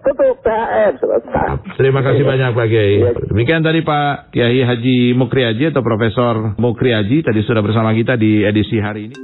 tutup 0.04 0.36
THM 0.44 0.92
selesai. 1.00 1.48
Terima 1.76 2.00
kasih 2.04 2.22
banyak 2.22 2.50
Pak 2.52 2.66
Kiai. 2.68 2.94
Iya. 3.00 3.10
Demikian 3.32 3.62
tadi 3.64 3.80
Pak 3.80 4.30
Kiai 4.30 4.60
Haji 4.60 4.98
Mukri 5.16 5.42
Haji 5.42 5.64
atau 5.72 5.82
Profesor 5.82 6.54
Mukri 6.56 6.75
Haji 6.76 7.24
tadi 7.24 7.40
sudah 7.40 7.64
bersama 7.64 7.96
kita 7.96 8.20
di 8.20 8.44
edisi 8.44 8.76
hari 8.76 9.08
ini. 9.08 9.16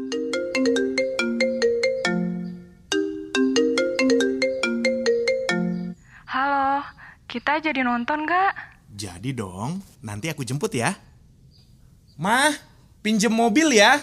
Halo, 6.25 6.81
kita 7.29 7.61
jadi 7.61 7.85
nonton 7.85 8.25
gak? 8.25 8.57
Jadi 8.97 9.37
dong, 9.37 9.85
nanti 10.01 10.33
aku 10.33 10.49
jemput 10.49 10.73
ya. 10.73 10.97
Mah, 12.17 12.57
pinjem 13.05 13.31
mobil 13.31 13.77
ya. 13.77 14.01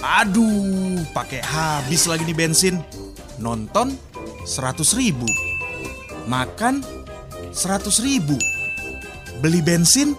Aduh, 0.00 1.04
pakai 1.12 1.44
habis 1.44 2.08
lagi 2.08 2.24
nih 2.24 2.36
bensin. 2.36 2.80
Nonton 3.36 3.92
100 4.48 4.80
ribu. 4.96 5.28
Makan 6.24 6.93
100 7.54 7.86
ribu. 8.02 8.34
Beli 9.38 9.62
bensin 9.62 10.18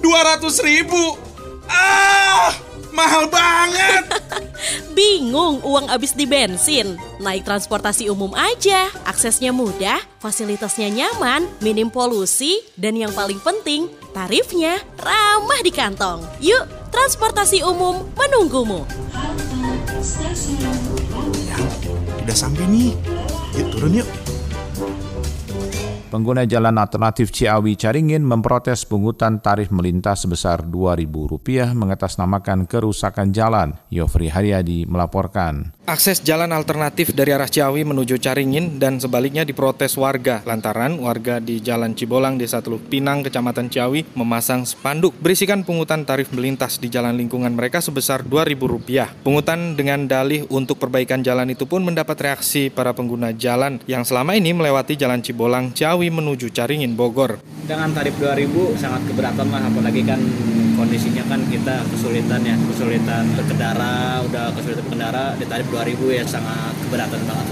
200 0.00 0.40
ribu. 0.64 1.20
Ah, 1.68 2.56
mahal 2.90 3.28
banget. 3.28 4.04
Bingung 4.96 5.60
uang 5.64 5.92
habis 5.92 6.16
di 6.16 6.24
bensin? 6.24 6.96
Naik 7.20 7.44
transportasi 7.44 8.08
umum 8.08 8.32
aja, 8.32 8.88
aksesnya 9.04 9.52
mudah, 9.52 10.00
fasilitasnya 10.20 10.88
nyaman, 10.88 11.48
minim 11.60 11.92
polusi, 11.92 12.60
dan 12.76 12.96
yang 12.96 13.12
paling 13.12 13.40
penting, 13.40 13.88
tarifnya 14.16 14.80
ramah 15.00 15.60
di 15.64 15.72
kantong. 15.72 16.24
Yuk, 16.40 16.64
transportasi 16.92 17.64
umum 17.64 18.04
menunggumu. 18.16 18.84
Udah 22.22 22.36
sampai 22.36 22.64
nih. 22.68 22.92
Yuk 23.58 23.66
turun 23.74 24.00
yuk. 24.02 24.08
Pengguna 26.12 26.44
jalan 26.44 26.76
alternatif 26.76 27.32
Ciawi 27.32 27.72
Caringin 27.72 28.20
memprotes 28.20 28.84
pungutan 28.84 29.40
tarif 29.40 29.72
melintas 29.72 30.28
sebesar 30.28 30.60
Rp2.000 30.60 31.72
mengatasnamakan 31.72 32.68
kerusakan 32.68 33.32
jalan. 33.32 33.80
Yofri 33.88 34.28
Haryadi 34.28 34.84
melaporkan. 34.84 35.72
Akses 35.82 36.22
jalan 36.22 36.54
alternatif 36.54 37.10
dari 37.10 37.34
arah 37.34 37.50
Ciawi 37.50 37.82
menuju 37.82 38.14
Caringin 38.22 38.78
dan 38.78 39.02
sebaliknya 39.02 39.42
diprotes 39.42 39.98
warga 39.98 40.38
lantaran 40.46 40.94
warga 41.02 41.42
di 41.42 41.58
Jalan 41.58 41.98
Cibolang, 41.98 42.38
Desa 42.38 42.62
Teluk 42.62 42.86
Pinang, 42.86 43.26
Kecamatan 43.26 43.66
Ciawi 43.66 44.06
memasang 44.14 44.62
spanduk 44.62 45.10
berisikan 45.18 45.66
pungutan 45.66 46.06
tarif 46.06 46.30
melintas 46.30 46.78
di 46.78 46.86
jalan 46.86 47.18
lingkungan 47.18 47.50
mereka 47.50 47.82
sebesar 47.82 48.22
Rp2.000. 48.22 49.26
Pungutan 49.26 49.74
dengan 49.74 50.06
dalih 50.06 50.46
untuk 50.54 50.78
perbaikan 50.78 51.18
jalan 51.26 51.50
itu 51.50 51.66
pun 51.66 51.82
mendapat 51.82 52.14
reaksi 52.30 52.70
para 52.70 52.94
pengguna 52.94 53.34
jalan 53.34 53.82
yang 53.90 54.06
selama 54.06 54.38
ini 54.38 54.54
melewati 54.54 54.94
Jalan 54.94 55.18
Cibolang, 55.18 55.74
Ciawi 55.74 56.14
menuju 56.14 56.54
Caringin, 56.54 56.94
Bogor. 56.94 57.42
Dengan 57.66 57.90
tarif 57.90 58.14
2000 58.22 58.78
sangat 58.78 59.02
keberatan 59.10 59.50
lah 59.50 59.66
apalagi 59.66 60.06
kan 60.06 60.22
kondisinya 60.82 61.22
kan 61.30 61.40
kita 61.46 61.86
kesulitan 61.94 62.42
ya, 62.42 62.58
kesulitan 62.58 63.24
berkendara, 63.38 64.18
udah 64.26 64.50
kesulitan 64.58 64.82
berkendara 64.90 65.24
di 65.38 65.46
tarif 65.46 65.70
2000 65.70 66.18
ya 66.18 66.24
sangat 66.26 66.74
keberatan 66.82 67.22
banget. 67.22 67.46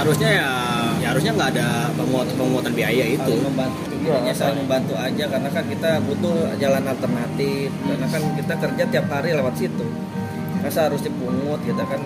Harusnya 0.00 0.30
ya, 0.32 0.50
ya 0.96 1.06
harusnya 1.12 1.32
nggak 1.36 1.50
ada 1.60 1.68
penguatan 1.92 2.34
penguatan 2.40 2.72
biaya 2.72 3.04
itu. 3.04 3.32
membantu 3.44 3.90
intinya 4.00 4.34
saling 4.34 4.58
membantu 4.64 4.94
aja 4.96 5.24
karena 5.28 5.48
kan 5.52 5.64
kita 5.68 5.90
butuh 6.08 6.36
jalan 6.56 6.84
alternatif 6.88 7.68
karena 7.84 8.06
kan 8.08 8.22
kita 8.32 8.54
kerja 8.56 8.84
tiap 8.88 9.06
hari 9.12 9.30
lewat 9.36 9.54
situ 9.60 9.86
masa 10.60 10.88
harus 10.88 11.04
dipungut 11.04 11.60
kita 11.62 11.84
kan 11.84 12.00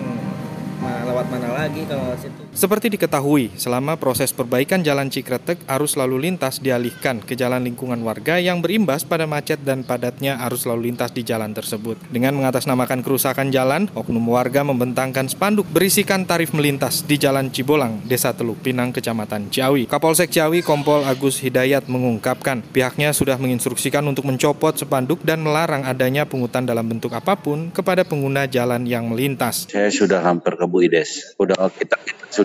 lewat 0.83 1.25
mana 1.31 1.49
lagi 1.55 1.87
kalau 1.87 2.11
lewat 2.11 2.19
situ 2.19 2.44
Seperti 2.55 2.87
diketahui, 2.87 3.51
selama 3.59 3.99
proses 3.99 4.31
perbaikan 4.31 4.79
Jalan 4.79 5.11
Cikretek, 5.11 5.59
arus 5.67 5.99
lalu 5.99 6.23
lintas 6.23 6.63
dialihkan 6.63 7.19
ke 7.19 7.35
jalan 7.35 7.59
lingkungan 7.67 7.99
warga 7.99 8.39
yang 8.39 8.63
berimbas 8.63 9.03
pada 9.03 9.27
macet 9.27 9.59
dan 9.67 9.83
padatnya 9.83 10.39
arus 10.47 10.63
lalu 10.63 10.87
lintas 10.87 11.11
di 11.11 11.27
jalan 11.27 11.51
tersebut. 11.51 11.99
Dengan 12.07 12.31
mengatasnamakan 12.39 13.03
kerusakan 13.03 13.51
jalan, 13.51 13.91
oknum 13.91 14.23
warga 14.31 14.63
membentangkan 14.63 15.27
spanduk 15.27 15.67
berisikan 15.67 16.23
tarif 16.23 16.55
melintas 16.55 17.03
di 17.03 17.19
Jalan 17.19 17.51
Cibolang, 17.51 17.99
Desa 18.07 18.31
Teluk 18.31 18.63
Pinang, 18.63 18.95
Kecamatan 18.95 19.51
Ciawi. 19.51 19.83
Kapolsek 19.91 20.31
Ciawi, 20.31 20.63
Kompol 20.63 21.03
Agus 21.03 21.43
Hidayat 21.43 21.91
mengungkapkan, 21.91 22.63
pihaknya 22.71 23.11
sudah 23.11 23.35
menginstruksikan 23.35 24.07
untuk 24.07 24.31
mencopot 24.31 24.79
spanduk 24.79 25.19
dan 25.27 25.43
melarang 25.43 25.83
adanya 25.83 26.23
pungutan 26.23 26.63
dalam 26.63 26.87
bentuk 26.87 27.11
apa 27.11 27.35
pun 27.35 27.67
kepada 27.75 28.07
pengguna 28.07 28.47
jalan 28.47 28.87
yang 28.87 29.11
melintas. 29.11 29.67
Saya 29.67 29.91
sudah 29.91 30.23
hampir 30.23 30.55
ke 30.55 30.63
Bu 30.63 30.87
Ides. 30.87 31.35
Udah 31.35 31.59
kita, 31.67 31.99
kita 31.99 32.23
sudah 32.31 32.44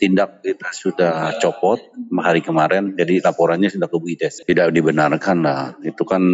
tindak, 0.00 0.40
kita 0.40 0.72
sudah 0.72 1.36
copot 1.36 1.76
hari 2.24 2.40
kemarin. 2.40 2.96
Jadi 2.96 3.20
laporannya 3.20 3.68
sudah 3.68 3.86
ke 3.92 3.96
Bu 4.00 4.08
Ides. 4.08 4.40
Tidak 4.48 4.72
dibenarkan 4.72 5.44
lah. 5.44 5.76
Itu 5.84 6.08
kan 6.08 6.24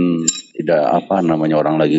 tidak 0.54 0.82
apa 0.86 1.18
namanya 1.26 1.58
orang 1.58 1.82
lagi 1.82 1.98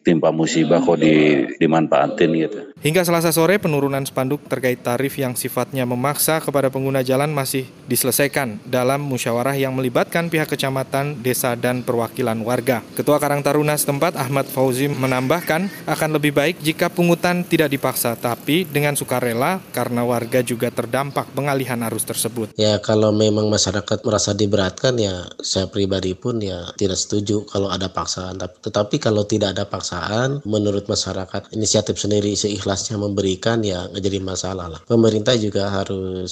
timpa 0.00 0.32
musibah 0.32 0.80
kok 0.80 0.96
di, 0.96 1.44
dimanfaatin 1.60 2.30
gitu. 2.40 2.60
Hingga 2.82 3.06
selasa 3.06 3.30
sore, 3.30 3.60
penurunan 3.60 4.02
spanduk 4.02 4.42
terkait 4.48 4.80
tarif 4.80 5.14
yang 5.20 5.36
sifatnya 5.36 5.86
memaksa 5.86 6.42
kepada 6.42 6.72
pengguna 6.72 7.04
jalan 7.04 7.30
masih 7.30 7.68
diselesaikan 7.86 8.58
dalam 8.66 9.04
musyawarah 9.04 9.54
yang 9.54 9.76
melibatkan 9.76 10.26
pihak 10.32 10.50
kecamatan, 10.50 11.20
desa, 11.22 11.54
dan 11.54 11.86
perwakilan 11.86 12.40
warga. 12.42 12.82
Ketua 12.98 13.22
Karang 13.22 13.44
Taruna 13.44 13.78
setempat 13.78 14.18
Ahmad 14.18 14.50
Fauzi 14.50 14.90
menambahkan 14.90 15.86
akan 15.86 16.10
lebih 16.16 16.34
baik 16.34 16.58
jika 16.58 16.90
pungutan 16.90 17.46
tidak 17.46 17.70
dipaksa, 17.70 18.18
tapi 18.18 18.66
dengan 18.66 18.98
sukarela 18.98 19.62
karena 19.70 20.02
warga 20.02 20.42
juga 20.42 20.72
terdampak 20.72 21.01
pengalihan 21.10 21.80
arus 21.90 22.06
tersebut. 22.06 22.54
Ya 22.54 22.78
kalau 22.78 23.10
memang 23.10 23.50
masyarakat 23.50 24.04
merasa 24.06 24.30
diberatkan 24.36 24.94
ya 25.00 25.26
saya 25.42 25.66
pribadi 25.66 26.14
pun 26.14 26.38
ya 26.38 26.70
tidak 26.78 27.00
setuju 27.00 27.42
kalau 27.50 27.72
ada 27.72 27.90
paksaan. 27.90 28.38
Tapi- 28.38 28.60
Tetapi 28.62 28.96
kalau 29.02 29.26
tidak 29.26 29.58
ada 29.58 29.64
paksaan, 29.66 30.44
menurut 30.46 30.86
masyarakat 30.86 31.50
inisiatif 31.56 31.98
sendiri 31.98 32.36
seikhlasnya 32.38 33.00
memberikan 33.00 33.64
ya 33.66 33.90
nggak 33.90 34.02
jadi 34.04 34.18
masalah 34.22 34.66
lah. 34.70 34.80
Pemerintah 34.86 35.34
juga 35.34 35.72
harus 35.72 36.30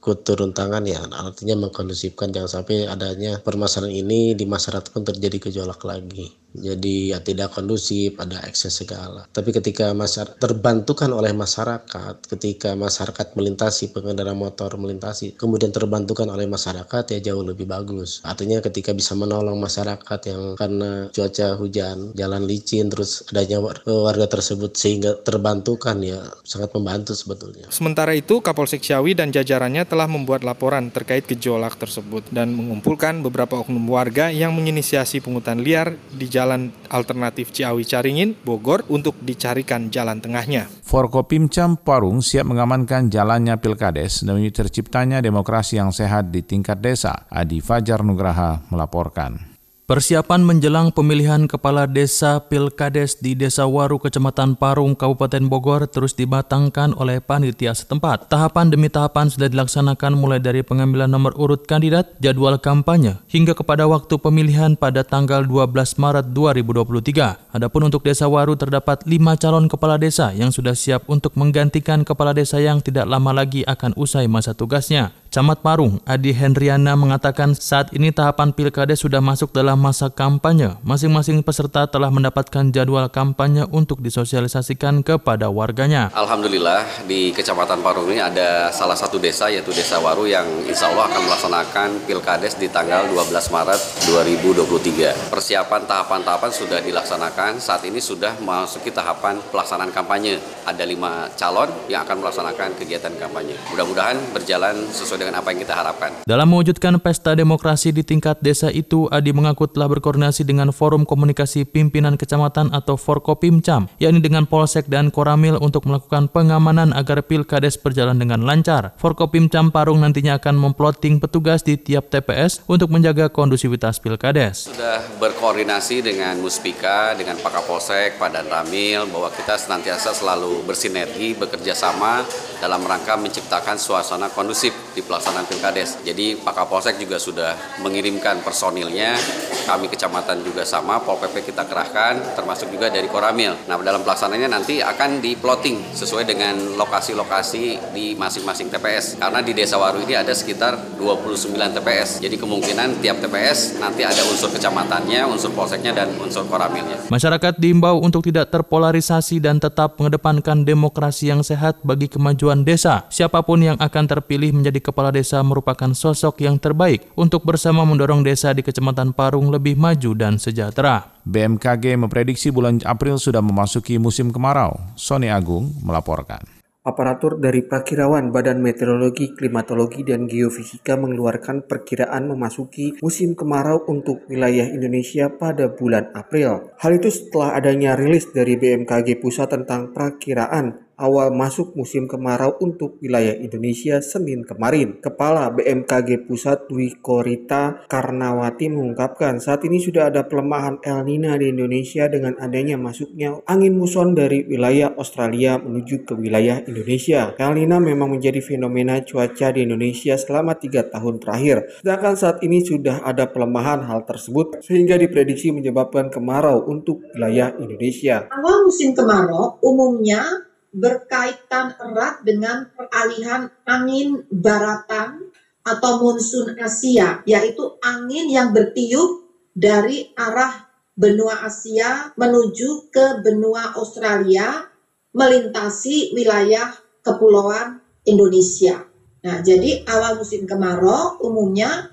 ikut 0.00 0.24
turun 0.24 0.56
tangan 0.56 0.80
ya 0.88 1.04
artinya 1.12 1.68
mengkondusifkan 1.68 2.32
jangan 2.32 2.64
sampai 2.64 2.88
adanya 2.88 3.36
permasalahan 3.44 3.92
ini 3.92 4.32
di 4.32 4.48
masyarakat 4.48 4.88
pun 4.88 5.04
terjadi 5.04 5.52
gejolak 5.52 5.84
lagi 5.84 6.39
jadi 6.54 7.16
ya 7.16 7.18
tidak 7.22 7.54
kondusif 7.54 8.18
ada 8.18 8.42
ekses 8.46 8.82
segala. 8.82 9.26
Tapi 9.30 9.54
ketika 9.54 9.94
masyarakat 9.94 10.36
terbantukan 10.42 11.10
oleh 11.14 11.30
masyarakat 11.30 12.14
ketika 12.26 12.74
masyarakat 12.74 13.38
melintasi 13.38 13.94
pengendara 13.94 14.34
motor 14.34 14.74
melintasi 14.74 15.38
kemudian 15.38 15.70
terbantukan 15.70 16.26
oleh 16.26 16.50
masyarakat 16.50 17.04
ya 17.16 17.18
jauh 17.32 17.46
lebih 17.46 17.70
bagus. 17.70 18.20
Artinya 18.26 18.58
ketika 18.58 18.90
bisa 18.90 19.14
menolong 19.14 19.56
masyarakat 19.62 20.20
yang 20.26 20.42
karena 20.58 21.08
cuaca 21.14 21.46
hujan 21.56 22.12
jalan 22.18 22.42
licin 22.44 22.90
terus 22.90 23.22
adanya 23.30 23.62
war- 23.62 23.82
warga 23.86 24.26
tersebut 24.26 24.74
sehingga 24.74 25.16
terbantukan 25.22 25.96
ya 26.02 26.20
sangat 26.42 26.74
membantu 26.74 27.14
sebetulnya. 27.14 27.70
Sementara 27.70 28.16
itu, 28.16 28.42
Kapolsek 28.42 28.82
Ciawi 28.82 29.14
dan 29.14 29.30
jajarannya 29.30 29.86
telah 29.86 30.10
membuat 30.10 30.42
laporan 30.42 30.90
terkait 30.90 31.28
gejolak 31.30 31.78
tersebut 31.78 32.26
dan 32.34 32.50
mengumpulkan 32.56 33.22
beberapa 33.22 33.60
oknum 33.60 33.86
warga 33.86 34.32
yang 34.32 34.50
menginisiasi 34.56 35.22
pungutan 35.22 35.62
liar 35.62 35.94
di 36.10 36.26
jalan 36.26 36.39
alternatif 36.88 37.52
Ciawi 37.52 37.84
Caringin, 37.84 38.32
Bogor 38.40 38.86
untuk 38.88 39.18
dicarikan 39.20 39.92
jalan 39.92 40.22
tengahnya. 40.22 40.70
Forkopimcam 40.86 41.76
Parung 41.76 42.24
siap 42.24 42.48
mengamankan 42.48 43.10
jalannya 43.10 43.58
Pilkades 43.58 44.22
demi 44.24 44.48
terciptanya 44.54 45.20
demokrasi 45.20 45.76
yang 45.76 45.92
sehat 45.92 46.32
di 46.32 46.40
tingkat 46.46 46.78
desa. 46.78 47.26
Adi 47.28 47.58
Fajar 47.58 48.00
Nugraha 48.06 48.64
melaporkan. 48.70 49.49
Persiapan 49.90 50.46
menjelang 50.46 50.94
pemilihan 50.94 51.50
kepala 51.50 51.82
desa 51.82 52.38
Pilkades 52.46 53.18
di 53.18 53.34
Desa 53.34 53.66
Waru, 53.66 53.98
Kecamatan 53.98 54.54
Parung, 54.54 54.94
Kabupaten 54.94 55.50
Bogor 55.50 55.90
terus 55.90 56.14
dimatangkan 56.14 56.94
oleh 56.94 57.18
panitia 57.18 57.74
setempat. 57.74 58.30
Tahapan 58.30 58.70
demi 58.70 58.86
tahapan 58.86 59.26
sudah 59.26 59.50
dilaksanakan 59.50 60.14
mulai 60.14 60.38
dari 60.38 60.62
pengambilan 60.62 61.10
nomor 61.10 61.34
urut 61.34 61.66
kandidat, 61.66 62.14
jadwal 62.22 62.54
kampanye, 62.62 63.18
hingga 63.26 63.50
kepada 63.50 63.90
waktu 63.90 64.14
pemilihan 64.14 64.78
pada 64.78 65.02
tanggal 65.02 65.42
12 65.42 65.98
Maret 65.98 66.30
2023. 66.38 67.50
Adapun 67.50 67.90
untuk 67.90 68.06
Desa 68.06 68.30
Waru 68.30 68.54
terdapat 68.54 69.02
lima 69.10 69.34
calon 69.34 69.66
kepala 69.66 69.98
desa 69.98 70.30
yang 70.30 70.54
sudah 70.54 70.78
siap 70.78 71.10
untuk 71.10 71.34
menggantikan 71.34 72.06
kepala 72.06 72.30
desa 72.30 72.62
yang 72.62 72.78
tidak 72.78 73.10
lama 73.10 73.34
lagi 73.34 73.66
akan 73.66 73.98
usai 73.98 74.30
masa 74.30 74.54
tugasnya. 74.54 75.10
Camat 75.30 75.62
Parung, 75.62 76.02
Adi 76.10 76.34
Hendriana 76.34 76.98
mengatakan 76.98 77.54
saat 77.54 77.94
ini 77.94 78.10
tahapan 78.10 78.50
pilkada 78.50 78.98
sudah 78.98 79.22
masuk 79.22 79.54
dalam 79.54 79.78
masa 79.78 80.10
kampanye. 80.10 80.74
Masing-masing 80.82 81.46
peserta 81.46 81.86
telah 81.86 82.10
mendapatkan 82.10 82.66
jadwal 82.74 83.06
kampanye 83.06 83.62
untuk 83.70 84.02
disosialisasikan 84.02 85.06
kepada 85.06 85.46
warganya. 85.46 86.10
Alhamdulillah 86.18 87.06
di 87.06 87.30
Kecamatan 87.30 87.78
Parung 87.78 88.10
ini 88.10 88.18
ada 88.18 88.74
salah 88.74 88.98
satu 88.98 89.22
desa 89.22 89.46
yaitu 89.46 89.70
Desa 89.70 90.02
Waru 90.02 90.26
yang 90.26 90.66
insya 90.66 90.90
Allah 90.90 91.06
akan 91.06 91.22
melaksanakan 91.22 91.88
Pilkades 92.10 92.58
di 92.58 92.66
tanggal 92.66 93.06
12 93.14 93.30
Maret 93.54 93.80
2023. 94.10 95.30
Persiapan 95.30 95.86
tahapan-tahapan 95.86 96.50
sudah 96.50 96.82
dilaksanakan, 96.82 97.62
saat 97.62 97.86
ini 97.86 98.02
sudah 98.02 98.34
memasuki 98.42 98.90
tahapan 98.90 99.38
pelaksanaan 99.54 99.94
kampanye. 99.94 100.42
Ada 100.66 100.82
lima 100.82 101.30
calon 101.38 101.70
yang 101.86 102.02
akan 102.02 102.18
melaksanakan 102.18 102.74
kegiatan 102.74 103.14
kampanye. 103.14 103.54
Mudah-mudahan 103.70 104.18
berjalan 104.34 104.74
sesuai 104.90 105.19
dengan 105.20 105.36
apa 105.36 105.52
yang 105.52 105.60
kita 105.60 105.76
harapkan. 105.76 106.10
Dalam 106.24 106.48
mewujudkan 106.48 106.96
pesta 106.96 107.36
demokrasi 107.36 107.92
di 107.92 108.00
tingkat 108.00 108.40
desa 108.40 108.72
itu, 108.72 109.04
Adi 109.12 109.36
mengaku 109.36 109.68
telah 109.68 109.92
berkoordinasi 109.92 110.48
dengan 110.48 110.72
Forum 110.72 111.04
Komunikasi 111.04 111.68
Pimpinan 111.68 112.16
Kecamatan 112.16 112.72
atau 112.72 112.96
Forkopimcam, 112.96 113.92
yakni 114.00 114.24
dengan 114.24 114.48
Polsek 114.48 114.88
dan 114.88 115.12
Koramil 115.12 115.60
untuk 115.60 115.84
melakukan 115.84 116.32
pengamanan 116.32 116.96
agar 116.96 117.20
Pilkades 117.20 117.76
berjalan 117.76 118.16
dengan 118.16 118.40
lancar. 118.40 118.96
Forkopimcam 118.96 119.68
Parung 119.68 120.00
nantinya 120.00 120.40
akan 120.40 120.56
memploting 120.56 121.20
petugas 121.20 121.60
di 121.60 121.76
tiap 121.76 122.08
TPS 122.08 122.64
untuk 122.64 122.88
menjaga 122.88 123.28
kondusivitas 123.28 124.00
Pilkades. 124.00 124.72
Sudah 124.72 125.04
berkoordinasi 125.20 126.00
dengan 126.00 126.40
Muspika, 126.40 127.12
dengan 127.18 127.36
Pak 127.36 127.60
Kapolsek, 127.60 128.16
Pak 128.16 128.30
Dan 128.32 128.48
Ramil, 128.48 129.04
bahwa 129.10 129.28
kita 129.34 129.58
senantiasa 129.58 130.16
selalu 130.16 130.62
bersinergi, 130.64 131.36
bekerja 131.36 131.74
sama 131.76 132.22
dalam 132.62 132.80
rangka 132.86 133.18
menciptakan 133.18 133.76
suasana 133.80 134.30
kondusif 134.30 134.72
di 134.94 135.02
pelaksanaan 135.10 135.50
Pilkades. 135.50 136.06
Jadi 136.06 136.38
Pak 136.38 136.54
Kapolsek 136.54 137.02
juga 137.02 137.18
sudah 137.18 137.58
mengirimkan 137.82 138.46
personilnya, 138.46 139.18
kami 139.66 139.90
kecamatan 139.90 140.46
juga 140.46 140.62
sama, 140.62 141.02
Pol 141.02 141.18
PP 141.18 141.50
kita 141.50 141.66
kerahkan, 141.66 142.38
termasuk 142.38 142.70
juga 142.70 142.86
dari 142.86 143.10
Koramil. 143.10 143.58
Nah, 143.66 143.74
dalam 143.82 144.06
pelaksanaannya 144.06 144.46
nanti 144.46 144.78
akan 144.78 145.18
di 145.18 145.34
plotting 145.34 145.90
sesuai 145.98 146.30
dengan 146.30 146.78
lokasi-lokasi 146.78 147.90
di 147.90 148.14
masing-masing 148.14 148.70
TPS. 148.70 149.18
Karena 149.18 149.42
di 149.42 149.50
Desa 149.50 149.74
Waru 149.82 150.06
ini 150.06 150.14
ada 150.14 150.30
sekitar 150.30 150.78
29 150.94 151.58
TPS. 151.74 152.22
Jadi 152.22 152.36
kemungkinan 152.38 153.02
tiap 153.02 153.18
TPS 153.18 153.82
nanti 153.82 154.06
ada 154.06 154.22
unsur 154.30 154.54
kecamatannya, 154.54 155.26
unsur 155.26 155.50
polseknya, 155.50 155.90
dan 155.90 156.14
unsur 156.22 156.46
koramilnya. 156.46 157.10
Masyarakat 157.10 157.58
diimbau 157.58 157.98
untuk 157.98 158.22
tidak 158.22 158.52
terpolarisasi 158.54 159.42
dan 159.42 159.58
tetap 159.58 159.96
mengedepankan 159.96 160.62
demokrasi 160.62 161.32
yang 161.32 161.42
sehat 161.42 161.80
bagi 161.82 162.06
kemajuan 162.06 162.62
desa. 162.62 163.08
Siapa 163.08 163.40
pun 163.42 163.64
yang 163.64 163.80
akan 163.80 164.04
terpilih 164.04 164.52
menjadi 164.52 164.92
kepala 164.92 164.99
desa 165.08 165.40
merupakan 165.40 165.88
sosok 165.96 166.44
yang 166.44 166.60
terbaik 166.60 167.08
untuk 167.16 167.48
bersama 167.48 167.88
mendorong 167.88 168.20
desa 168.20 168.52
di 168.52 168.60
Kecamatan 168.60 169.16
Parung 169.16 169.48
lebih 169.48 169.80
maju 169.80 170.12
dan 170.12 170.36
sejahtera. 170.36 171.16
BMKG 171.24 171.96
memprediksi 171.96 172.52
bulan 172.52 172.84
April 172.84 173.16
sudah 173.16 173.40
memasuki 173.40 173.96
musim 173.96 174.28
kemarau. 174.28 174.76
Sony 175.00 175.32
Agung 175.32 175.72
melaporkan. 175.80 176.60
Aparatur 176.80 177.36
dari 177.36 177.60
Prakirawan 177.60 178.32
Badan 178.32 178.64
Meteorologi, 178.64 179.36
Klimatologi, 179.36 180.00
dan 180.00 180.24
Geofisika 180.24 180.96
mengeluarkan 180.96 181.68
perkiraan 181.68 182.24
memasuki 182.24 182.96
musim 183.04 183.36
kemarau 183.36 183.84
untuk 183.84 184.24
wilayah 184.32 184.64
Indonesia 184.64 185.28
pada 185.28 185.68
bulan 185.68 186.08
April. 186.16 186.72
Hal 186.80 186.96
itu 186.96 187.12
setelah 187.12 187.60
adanya 187.60 188.00
rilis 188.00 188.32
dari 188.32 188.56
BMKG 188.56 189.20
Pusat 189.20 189.60
tentang 189.60 189.92
perakiraan 189.92 190.89
awal 191.00 191.32
masuk 191.32 191.72
musim 191.72 192.04
kemarau 192.04 192.60
untuk 192.60 193.00
wilayah 193.00 193.32
Indonesia 193.32 194.04
Senin 194.04 194.44
kemarin. 194.44 195.00
Kepala 195.00 195.48
BMKG 195.48 196.28
Pusat 196.28 196.68
Dwi 196.68 197.00
Korita 197.00 197.88
Karnawati 197.88 198.68
mengungkapkan 198.68 199.40
saat 199.40 199.64
ini 199.64 199.80
sudah 199.80 200.12
ada 200.12 200.28
pelemahan 200.28 200.78
El 200.84 201.08
Nino 201.08 201.32
di 201.40 201.48
Indonesia 201.48 202.04
dengan 202.12 202.36
adanya 202.36 202.76
masuknya 202.76 203.40
angin 203.48 203.80
muson 203.80 204.12
dari 204.12 204.44
wilayah 204.44 204.92
Australia 205.00 205.56
menuju 205.56 206.04
ke 206.04 206.12
wilayah 206.12 206.60
Indonesia. 206.68 207.32
El 207.40 207.56
Nino 207.56 207.80
memang 207.80 208.12
menjadi 208.12 208.44
fenomena 208.44 209.00
cuaca 209.00 209.56
di 209.56 209.64
Indonesia 209.64 210.20
selama 210.20 210.60
tiga 210.60 210.84
tahun 210.84 211.16
terakhir. 211.16 211.80
Sedangkan 211.80 212.14
saat 212.20 212.36
ini 212.44 212.60
sudah 212.60 213.00
ada 213.00 213.24
pelemahan 213.24 213.88
hal 213.88 214.04
tersebut 214.04 214.60
sehingga 214.60 215.00
diprediksi 215.00 215.48
menyebabkan 215.48 216.12
kemarau 216.12 216.68
untuk 216.68 217.00
wilayah 217.16 217.56
Indonesia. 217.56 218.28
Awal 218.28 218.68
musim 218.68 218.92
kemarau 218.92 219.56
umumnya 219.64 220.49
berkaitan 220.70 221.74
erat 221.78 222.22
dengan 222.22 222.70
peralihan 222.70 223.50
angin 223.66 224.22
baratan 224.30 225.30
atau 225.66 225.92
monsun 226.00 226.56
Asia, 226.56 227.20
yaitu 227.26 227.76
angin 227.82 228.30
yang 228.30 228.54
bertiup 228.54 229.26
dari 229.52 230.14
arah 230.14 230.70
benua 230.94 231.44
Asia 231.44 232.14
menuju 232.14 232.92
ke 232.92 233.20
benua 233.20 233.76
Australia 233.76 234.66
melintasi 235.10 236.14
wilayah 236.14 236.70
kepulauan 237.02 237.82
Indonesia. 238.06 238.86
Nah, 239.20 239.44
jadi 239.44 239.84
awal 239.84 240.16
musim 240.16 240.48
kemarau 240.48 241.20
umumnya 241.20 241.92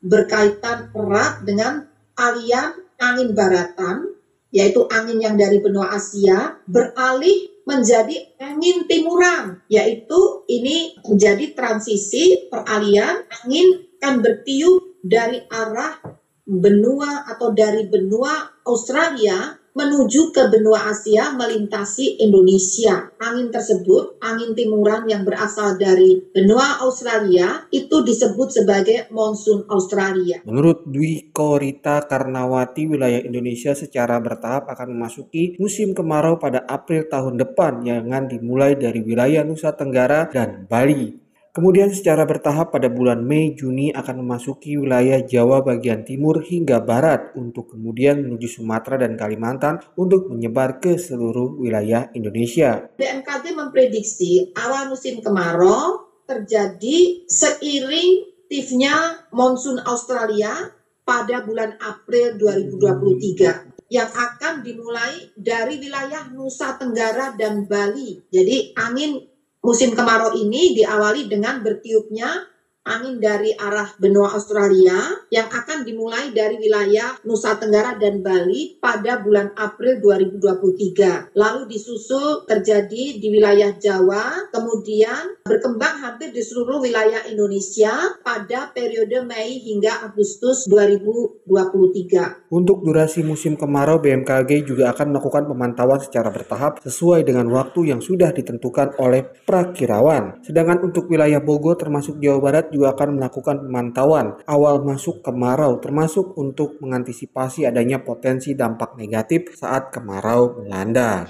berkaitan 0.00 0.94
erat 0.94 1.42
dengan 1.42 1.88
alian 2.14 2.78
angin 3.00 3.32
baratan, 3.34 4.12
yaitu 4.52 4.86
angin 4.92 5.18
yang 5.18 5.34
dari 5.34 5.58
benua 5.58 5.90
Asia 5.96 6.60
beralih 6.68 7.59
menjadi 7.70 8.34
angin 8.42 8.90
timuran, 8.90 9.62
yaitu 9.70 10.42
ini 10.50 10.98
menjadi 11.06 11.54
transisi 11.54 12.50
peralihan 12.50 13.22
angin 13.46 13.86
akan 14.00 14.24
bertiup 14.24 14.80
dari 15.04 15.44
arah 15.46 16.02
benua 16.48 17.30
atau 17.30 17.54
dari 17.54 17.86
benua 17.86 18.64
Australia 18.66 19.59
menuju 19.74 20.34
ke 20.34 20.50
benua 20.50 20.90
Asia 20.90 21.30
melintasi 21.34 22.18
Indonesia. 22.22 23.10
Angin 23.20 23.52
tersebut, 23.54 24.18
angin 24.18 24.52
timuran 24.56 25.06
yang 25.06 25.22
berasal 25.22 25.78
dari 25.78 26.18
benua 26.32 26.82
Australia 26.82 27.64
itu 27.70 28.02
disebut 28.02 28.48
sebagai 28.50 29.06
monsun 29.14 29.66
Australia. 29.70 30.42
Menurut 30.42 30.86
Dwi 30.86 31.30
Korita 31.30 32.02
Karnawati, 32.04 32.90
wilayah 32.90 33.22
Indonesia 33.22 33.76
secara 33.76 34.18
bertahap 34.18 34.66
akan 34.66 34.96
memasuki 34.96 35.54
musim 35.62 35.94
kemarau 35.94 36.36
pada 36.40 36.66
April 36.66 37.06
tahun 37.06 37.38
depan 37.38 37.86
yang 37.86 38.10
akan 38.10 38.26
dimulai 38.26 38.74
dari 38.74 39.00
wilayah 39.00 39.46
Nusa 39.46 39.72
Tenggara 39.72 40.26
dan 40.28 40.66
Bali. 40.66 41.29
Kemudian 41.60 41.92
secara 41.92 42.24
bertahap 42.24 42.72
pada 42.72 42.88
bulan 42.88 43.20
Mei 43.20 43.52
Juni 43.52 43.92
akan 43.92 44.24
memasuki 44.24 44.80
wilayah 44.80 45.20
Jawa 45.20 45.60
bagian 45.60 46.08
timur 46.08 46.40
hingga 46.40 46.80
barat 46.80 47.36
untuk 47.36 47.76
kemudian 47.76 48.24
menuju 48.24 48.48
Sumatera 48.48 49.04
dan 49.04 49.12
Kalimantan 49.12 49.76
untuk 49.92 50.32
menyebar 50.32 50.80
ke 50.80 50.96
seluruh 50.96 51.60
wilayah 51.60 52.08
Indonesia. 52.16 52.88
BMKG 52.96 53.52
memprediksi 53.52 54.56
awal 54.56 54.88
musim 54.88 55.20
kemarau 55.20 56.08
terjadi 56.24 57.28
seiring 57.28 58.24
aktifnya 58.48 59.28
monsun 59.28 59.84
Australia 59.84 60.72
pada 61.04 61.44
bulan 61.44 61.76
April 61.76 62.40
2023 62.40 63.92
yang 63.92 64.08
akan 64.08 64.62
dimulai 64.62 65.28
dari 65.36 65.76
wilayah 65.76 66.30
Nusa 66.32 66.78
Tenggara 66.80 67.36
dan 67.36 67.68
Bali. 67.68 68.22
Jadi 68.32 68.72
angin 68.80 69.29
Musim 69.60 69.92
kemarau 69.92 70.32
ini 70.40 70.72
diawali 70.72 71.28
dengan 71.28 71.60
bertiupnya 71.60 72.48
angin 72.80 73.20
dari 73.20 73.52
arah 73.52 73.92
benua 74.00 74.32
Australia 74.32 74.96
yang 75.28 75.52
akan 75.52 75.84
dimulai 75.84 76.32
dari 76.32 76.56
wilayah 76.56 77.20
Nusa 77.28 77.60
Tenggara 77.60 78.00
dan 78.00 78.24
Bali 78.24 78.80
pada 78.80 79.20
bulan 79.20 79.52
April 79.52 80.00
2023. 80.00 81.36
Lalu 81.36 81.60
disusul 81.68 82.48
terjadi 82.48 83.20
di 83.20 83.28
wilayah 83.28 83.76
Jawa, 83.76 84.48
kemudian 84.48 85.36
berkembang 85.44 86.00
hampir 86.00 86.32
di 86.32 86.40
seluruh 86.40 86.80
wilayah 86.80 87.28
Indonesia 87.28 88.16
pada 88.24 88.72
periode 88.72 89.28
Mei 89.28 89.60
hingga 89.60 90.08
Agustus 90.08 90.64
2023. 90.64 92.48
Untuk 92.48 92.80
durasi 92.80 93.20
musim 93.20 93.60
kemarau, 93.60 94.00
BMKG 94.00 94.64
juga 94.64 94.90
akan 94.96 95.12
melakukan 95.12 95.44
pemantauan 95.44 96.00
secara 96.00 96.32
bertahap 96.32 96.80
sesuai 96.80 97.28
dengan 97.28 97.44
waktu 97.52 97.92
yang 97.92 98.00
sudah 98.00 98.32
ditentukan 98.32 98.96
oleh 98.96 99.28
prakirawan. 99.44 100.40
Sedangkan 100.40 100.80
untuk 100.80 101.06
wilayah 101.12 101.44
Bogor 101.44 101.76
termasuk 101.76 102.16
Jawa 102.18 102.40
Barat 102.40 102.69
juga 102.72 102.94
akan 102.94 103.18
melakukan 103.18 103.56
pemantauan 103.66 104.26
awal 104.46 104.82
masuk 104.82 105.22
kemarau 105.22 105.78
termasuk 105.82 106.34
untuk 106.38 106.80
mengantisipasi 106.82 107.66
adanya 107.66 108.02
potensi 108.02 108.54
dampak 108.54 108.94
negatif 108.96 109.58
saat 109.58 109.92
kemarau 109.92 110.62
melanda. 110.62 111.28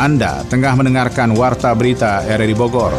Anda 0.00 0.48
tengah 0.48 0.80
mendengarkan 0.80 1.36
Warta 1.36 1.76
Berita 1.76 2.24
RRI 2.24 2.56
Bogor. 2.56 2.96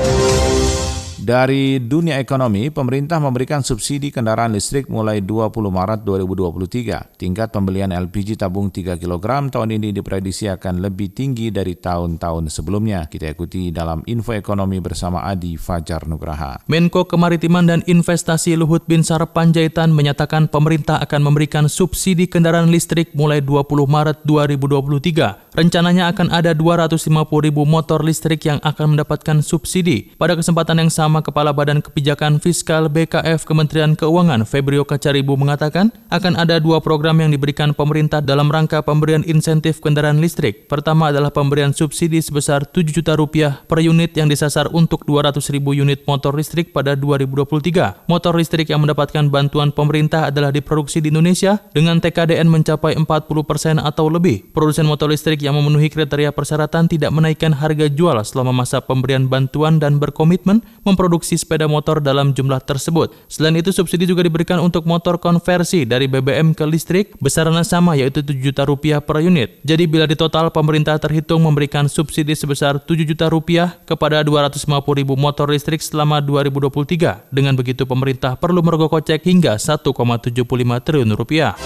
Dari 1.21 1.77
dunia 1.77 2.17
ekonomi, 2.17 2.73
pemerintah 2.73 3.21
memberikan 3.21 3.61
subsidi 3.61 4.09
kendaraan 4.09 4.57
listrik 4.57 4.89
mulai 4.89 5.21
20 5.21 5.53
Maret 5.69 6.01
2023. 6.01 7.13
Tingkat 7.13 7.53
pembelian 7.53 7.93
LPG 7.93 8.41
tabung 8.41 8.73
3 8.73 8.97
kg 8.97 9.53
tahun 9.53 9.69
ini 9.69 9.93
diprediksi 9.93 10.49
akan 10.49 10.81
lebih 10.81 11.13
tinggi 11.13 11.53
dari 11.53 11.77
tahun-tahun 11.77 12.49
sebelumnya. 12.49 13.05
Kita 13.05 13.29
ikuti 13.37 13.69
dalam 13.69 14.01
info 14.09 14.33
ekonomi 14.33 14.81
bersama 14.81 15.21
Adi 15.29 15.61
Fajar 15.61 16.09
Nugraha. 16.09 16.65
Menko 16.65 17.05
Kemaritiman 17.05 17.69
dan 17.69 17.85
Investasi 17.85 18.57
Luhut 18.57 18.89
Binsar 18.89 19.21
Panjaitan 19.29 19.93
menyatakan 19.93 20.49
pemerintah 20.49 20.97
akan 21.05 21.21
memberikan 21.21 21.69
subsidi 21.69 22.25
kendaraan 22.25 22.73
listrik 22.73 23.13
mulai 23.13 23.45
20 23.45 23.69
Maret 23.85 24.25
2023. 24.25 25.53
Rencananya 25.53 26.07
akan 26.15 26.31
ada 26.31 26.55
250 26.55 27.11
ribu 27.43 27.67
motor 27.67 27.99
listrik 28.07 28.47
yang 28.47 28.63
akan 28.63 28.95
mendapatkan 28.95 29.43
subsidi. 29.43 30.15
Pada 30.15 30.39
kesempatan 30.39 30.79
yang 30.79 30.87
sama, 30.87 31.10
Bersama 31.11 31.27
Kepala 31.27 31.51
Badan 31.51 31.83
Kebijakan 31.83 32.39
Fiskal 32.39 32.87
BKF 32.87 33.43
Kementerian 33.43 33.99
Keuangan 33.99 34.47
Febrio 34.47 34.87
Kacaribu 34.87 35.35
mengatakan 35.35 35.91
akan 36.07 36.39
ada 36.39 36.55
dua 36.55 36.79
program 36.79 37.19
yang 37.19 37.35
diberikan 37.35 37.75
pemerintah 37.75 38.23
dalam 38.23 38.47
rangka 38.47 38.79
pemberian 38.79 39.19
insentif 39.27 39.83
kendaraan 39.83 40.23
listrik. 40.23 40.71
Pertama 40.71 41.11
adalah 41.11 41.27
pemberian 41.27 41.75
subsidi 41.75 42.23
sebesar 42.23 42.63
7 42.63 42.95
juta 42.95 43.19
rupiah 43.19 43.59
per 43.67 43.83
unit 43.83 44.15
yang 44.15 44.31
disasar 44.31 44.71
untuk 44.71 45.03
200 45.03 45.35
ribu 45.51 45.75
unit 45.75 46.07
motor 46.07 46.31
listrik 46.31 46.71
pada 46.71 46.95
2023. 46.95 48.07
Motor 48.07 48.33
listrik 48.39 48.71
yang 48.71 48.79
mendapatkan 48.79 49.27
bantuan 49.27 49.75
pemerintah 49.75 50.31
adalah 50.31 50.55
diproduksi 50.55 51.03
di 51.03 51.11
Indonesia 51.11 51.59
dengan 51.75 51.99
TKDN 51.99 52.47
mencapai 52.47 52.95
40% 52.95 53.43
persen 53.43 53.83
atau 53.83 54.07
lebih. 54.07 54.47
Produsen 54.55 54.87
motor 54.87 55.11
listrik 55.11 55.43
yang 55.43 55.59
memenuhi 55.59 55.91
kriteria 55.91 56.31
persyaratan 56.31 56.87
tidak 56.87 57.11
menaikkan 57.11 57.51
harga 57.51 57.91
jual 57.91 58.15
selama 58.23 58.63
masa 58.63 58.79
pemberian 58.79 59.27
bantuan 59.27 59.75
dan 59.75 59.99
berkomitmen 59.99 60.63
memperbaiki 60.87 61.00
memproduksi 61.01 61.33
sepeda 61.33 61.65
motor 61.65 61.97
dalam 61.97 62.29
jumlah 62.29 62.61
tersebut. 62.61 63.09
Selain 63.25 63.57
itu, 63.57 63.73
subsidi 63.73 64.05
juga 64.05 64.21
diberikan 64.21 64.61
untuk 64.61 64.85
motor 64.85 65.17
konversi 65.17 65.81
dari 65.81 66.05
BBM 66.05 66.53
ke 66.53 66.61
listrik 66.61 67.17
besarannya 67.17 67.65
sama 67.65 67.97
yaitu 67.97 68.21
7 68.21 68.37
juta 68.37 68.69
rupiah 68.69 69.01
per 69.01 69.17
unit. 69.25 69.57
Jadi 69.65 69.89
bila 69.89 70.05
di 70.05 70.13
total 70.13 70.53
pemerintah 70.53 71.01
terhitung 71.01 71.41
memberikan 71.41 71.89
subsidi 71.89 72.37
sebesar 72.37 72.77
7 72.77 73.01
juta 73.01 73.33
rupiah 73.33 73.81
kepada 73.89 74.21
250 74.21 74.61
ribu 74.93 75.17
motor 75.17 75.49
listrik 75.49 75.81
selama 75.81 76.21
2023. 76.21 77.33
Dengan 77.33 77.57
begitu 77.57 77.89
pemerintah 77.89 78.37
perlu 78.37 78.61
merogoh 78.61 78.93
kocek 78.93 79.25
hingga 79.25 79.57
1,75 79.57 80.45
triliun 80.85 81.17
rupiah. 81.17 81.57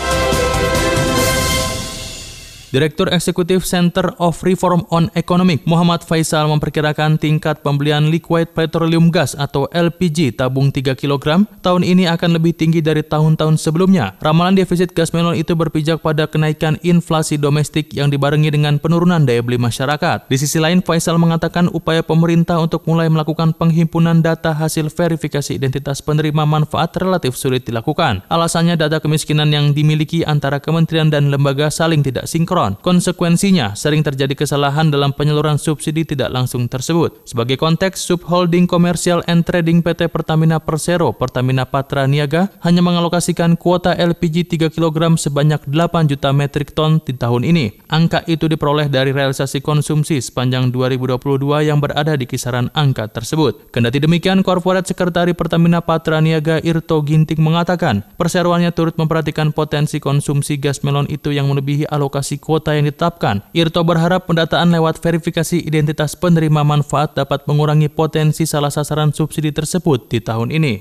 Direktur 2.76 3.08
Eksekutif 3.08 3.64
Center 3.64 4.12
of 4.20 4.44
Reform 4.44 4.84
on 4.92 5.08
Economic 5.16 5.64
Muhammad 5.64 6.04
Faisal 6.04 6.52
memperkirakan 6.52 7.16
tingkat 7.16 7.64
pembelian 7.64 8.12
liquid 8.12 8.52
petroleum 8.52 9.08
gas 9.16 9.32
atau 9.32 9.72
LPG 9.72 10.36
tabung 10.36 10.76
3 10.76 10.92
kg 10.92 11.48
tahun 11.64 11.88
ini 11.88 12.04
akan 12.12 12.36
lebih 12.36 12.52
tinggi 12.52 12.84
dari 12.84 13.00
tahun-tahun 13.00 13.56
sebelumnya. 13.64 14.20
Ramalan 14.20 14.60
defisit 14.60 14.92
gas 14.92 15.16
melon 15.16 15.40
itu 15.40 15.56
berpijak 15.56 16.04
pada 16.04 16.28
kenaikan 16.28 16.76
inflasi 16.84 17.40
domestik 17.40 17.96
yang 17.96 18.12
dibarengi 18.12 18.52
dengan 18.52 18.76
penurunan 18.76 19.24
daya 19.24 19.40
beli 19.40 19.56
masyarakat. 19.56 20.28
Di 20.28 20.36
sisi 20.36 20.60
lain, 20.60 20.84
Faisal 20.84 21.16
mengatakan 21.16 21.72
upaya 21.72 22.04
pemerintah 22.04 22.60
untuk 22.60 22.84
mulai 22.92 23.08
melakukan 23.08 23.56
penghimpunan 23.56 24.20
data 24.20 24.52
hasil 24.52 24.92
verifikasi 24.92 25.56
identitas 25.56 26.04
penerima 26.04 26.44
manfaat 26.44 26.92
relatif 27.00 27.40
sulit 27.40 27.64
dilakukan. 27.64 28.28
Alasannya 28.28 28.76
data 28.76 29.00
kemiskinan 29.00 29.48
yang 29.56 29.72
dimiliki 29.72 30.28
antara 30.28 30.60
kementerian 30.60 31.08
dan 31.08 31.32
lembaga 31.32 31.72
saling 31.72 32.04
tidak 32.04 32.28
sinkron 32.28 32.65
Konsekuensinya, 32.82 33.78
sering 33.78 34.02
terjadi 34.02 34.34
kesalahan 34.34 34.90
dalam 34.90 35.14
penyaluran 35.14 35.62
subsidi 35.62 36.02
tidak 36.02 36.34
langsung 36.34 36.66
tersebut. 36.66 37.22
Sebagai 37.30 37.62
konteks, 37.62 38.02
Subholding 38.02 38.66
Commercial 38.66 39.22
and 39.30 39.46
Trading 39.46 39.86
PT 39.86 40.10
Pertamina 40.10 40.58
Persero 40.58 41.14
Pertamina 41.14 41.70
Patra 41.70 42.10
Niaga 42.10 42.50
hanya 42.66 42.82
mengalokasikan 42.82 43.60
kuota 43.60 43.92
LPG 43.92 44.56
3 44.56 44.72
kg 44.72 45.20
sebanyak 45.20 45.62
8 45.68 46.10
juta 46.10 46.32
metrik 46.32 46.72
ton 46.72 47.04
di 47.04 47.12
tahun 47.12 47.44
ini. 47.44 47.84
Angka 47.92 48.24
itu 48.32 48.48
diperoleh 48.48 48.88
dari 48.88 49.12
realisasi 49.12 49.60
konsumsi 49.60 50.24
sepanjang 50.24 50.72
2022 50.72 51.20
yang 51.68 51.84
berada 51.84 52.16
di 52.16 52.24
kisaran 52.24 52.72
angka 52.72 53.12
tersebut. 53.12 53.76
Kendati 53.76 54.00
demikian, 54.00 54.40
Korporat 54.40 54.88
Sekretari 54.88 55.36
Pertamina 55.36 55.84
Patra 55.84 56.24
Niaga 56.24 56.64
Irto 56.64 57.04
Ginting 57.04 57.44
mengatakan, 57.44 58.08
perseroannya 58.16 58.72
turut 58.72 58.96
memperhatikan 58.96 59.52
potensi 59.52 60.00
konsumsi 60.00 60.56
gas 60.56 60.80
melon 60.80 61.12
itu 61.12 61.36
yang 61.36 61.52
melebihi 61.52 61.92
alokasi 61.92 62.40
kuota 62.40 62.55
kuota 62.56 62.72
yang 62.72 62.88
ditetapkan. 62.88 63.44
Irto 63.52 63.84
berharap 63.84 64.32
pendataan 64.32 64.72
lewat 64.72 65.04
verifikasi 65.04 65.60
identitas 65.60 66.16
penerima 66.16 66.64
manfaat 66.64 67.12
dapat 67.12 67.44
mengurangi 67.52 67.92
potensi 67.92 68.48
salah 68.48 68.72
sasaran 68.72 69.12
subsidi 69.12 69.52
tersebut 69.52 70.08
di 70.08 70.24
tahun 70.24 70.56
ini. 70.56 70.80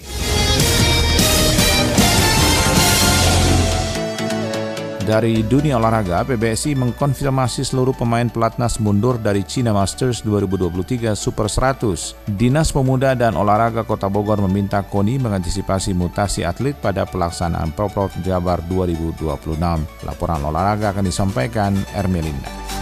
Dari 5.05 5.45
dunia 5.45 5.77
olahraga, 5.77 6.25
PBSI 6.25 6.81
mengkonfirmasi 6.81 7.61
seluruh 7.61 7.93
pemain 7.93 8.25
pelatnas 8.25 8.81
mundur 8.81 9.21
dari 9.21 9.45
China 9.45 9.77
Masters 9.77 10.25
2023 10.25 11.13
Super 11.13 11.45
100. 11.53 12.17
Dinas 12.41 12.73
Pemuda 12.73 13.13
dan 13.13 13.37
Olahraga 13.37 13.85
Kota 13.85 14.09
Bogor 14.09 14.41
meminta 14.49 14.81
KONI 14.81 15.21
mengantisipasi 15.21 15.93
mutasi 15.93 16.41
atlet 16.49 16.73
pada 16.81 17.05
pelaksanaan 17.05 17.77
Proprov 17.77 18.17
Jabar 18.25 18.65
2026. 18.65 19.61
Laporan 20.09 20.41
olahraga 20.41 20.97
akan 20.97 21.05
disampaikan 21.05 21.77
Ermelinda. 21.93 22.74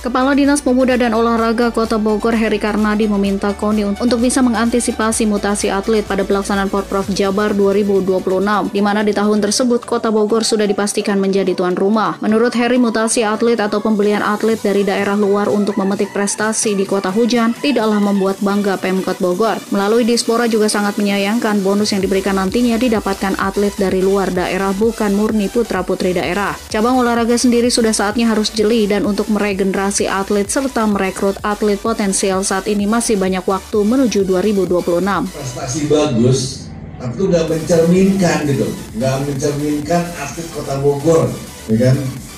Kepala 0.00 0.32
Dinas 0.32 0.64
Pemuda 0.64 0.96
dan 0.96 1.12
Olahraga 1.12 1.68
Kota 1.68 2.00
Bogor 2.00 2.32
Heri 2.32 2.56
Karnadi 2.56 3.04
meminta 3.04 3.52
KONI 3.52 4.00
untuk 4.00 4.24
bisa 4.24 4.40
mengantisipasi 4.40 5.28
mutasi 5.28 5.68
atlet 5.68 6.00
pada 6.08 6.24
pelaksanaan 6.24 6.72
Porprov 6.72 7.04
Jabar 7.12 7.52
2026, 7.52 8.72
di 8.72 8.80
mana 8.80 9.04
di 9.04 9.12
tahun 9.12 9.44
tersebut 9.44 9.84
Kota 9.84 10.08
Bogor 10.08 10.40
sudah 10.40 10.64
dipastikan 10.64 11.20
menjadi 11.20 11.52
tuan 11.52 11.76
rumah. 11.76 12.16
Menurut 12.24 12.56
Heri, 12.56 12.80
mutasi 12.80 13.28
atlet 13.28 13.60
atau 13.60 13.84
pembelian 13.84 14.24
atlet 14.24 14.56
dari 14.56 14.88
daerah 14.88 15.20
luar 15.20 15.52
untuk 15.52 15.76
memetik 15.76 16.16
prestasi 16.16 16.72
di 16.72 16.88
kota 16.88 17.12
hujan 17.12 17.52
tidaklah 17.60 18.00
membuat 18.00 18.40
bangga 18.40 18.80
Pemkot 18.80 19.20
Bogor. 19.20 19.60
Melalui 19.68 20.08
Dispora 20.08 20.48
juga 20.48 20.72
sangat 20.72 20.96
menyayangkan 20.96 21.60
bonus 21.60 21.92
yang 21.92 22.00
diberikan 22.00 22.40
nantinya 22.40 22.80
didapatkan 22.80 23.36
atlet 23.36 23.76
dari 23.76 24.00
luar 24.00 24.32
daerah 24.32 24.72
bukan 24.72 25.12
murni 25.12 25.52
putra-putri 25.52 26.16
daerah. 26.16 26.56
Cabang 26.72 26.96
olahraga 26.96 27.36
sendiri 27.36 27.68
sudah 27.68 27.92
saatnya 27.92 28.32
harus 28.32 28.48
jeli 28.48 28.88
dan 28.88 29.04
untuk 29.04 29.28
meregenerasi 29.28 29.89
merekrutasi 29.90 30.06
atlet 30.06 30.46
serta 30.46 30.86
merekrut 30.86 31.36
atlet 31.42 31.74
potensial 31.82 32.46
saat 32.46 32.70
ini 32.70 32.86
masih 32.86 33.18
banyak 33.18 33.42
waktu 33.42 33.78
menuju 33.82 34.22
2026. 34.22 35.02
Prestasi 35.34 35.80
bagus, 35.90 36.70
tapi 36.94 37.12
itu 37.18 37.24
nggak 37.26 37.46
mencerminkan 37.50 38.38
gitu, 38.46 38.68
nggak 38.94 39.14
mencerminkan 39.26 40.02
atlet 40.14 40.46
kota 40.54 40.78
Bogor, 40.78 41.26
ya 41.66 41.76
kan? 41.90 41.96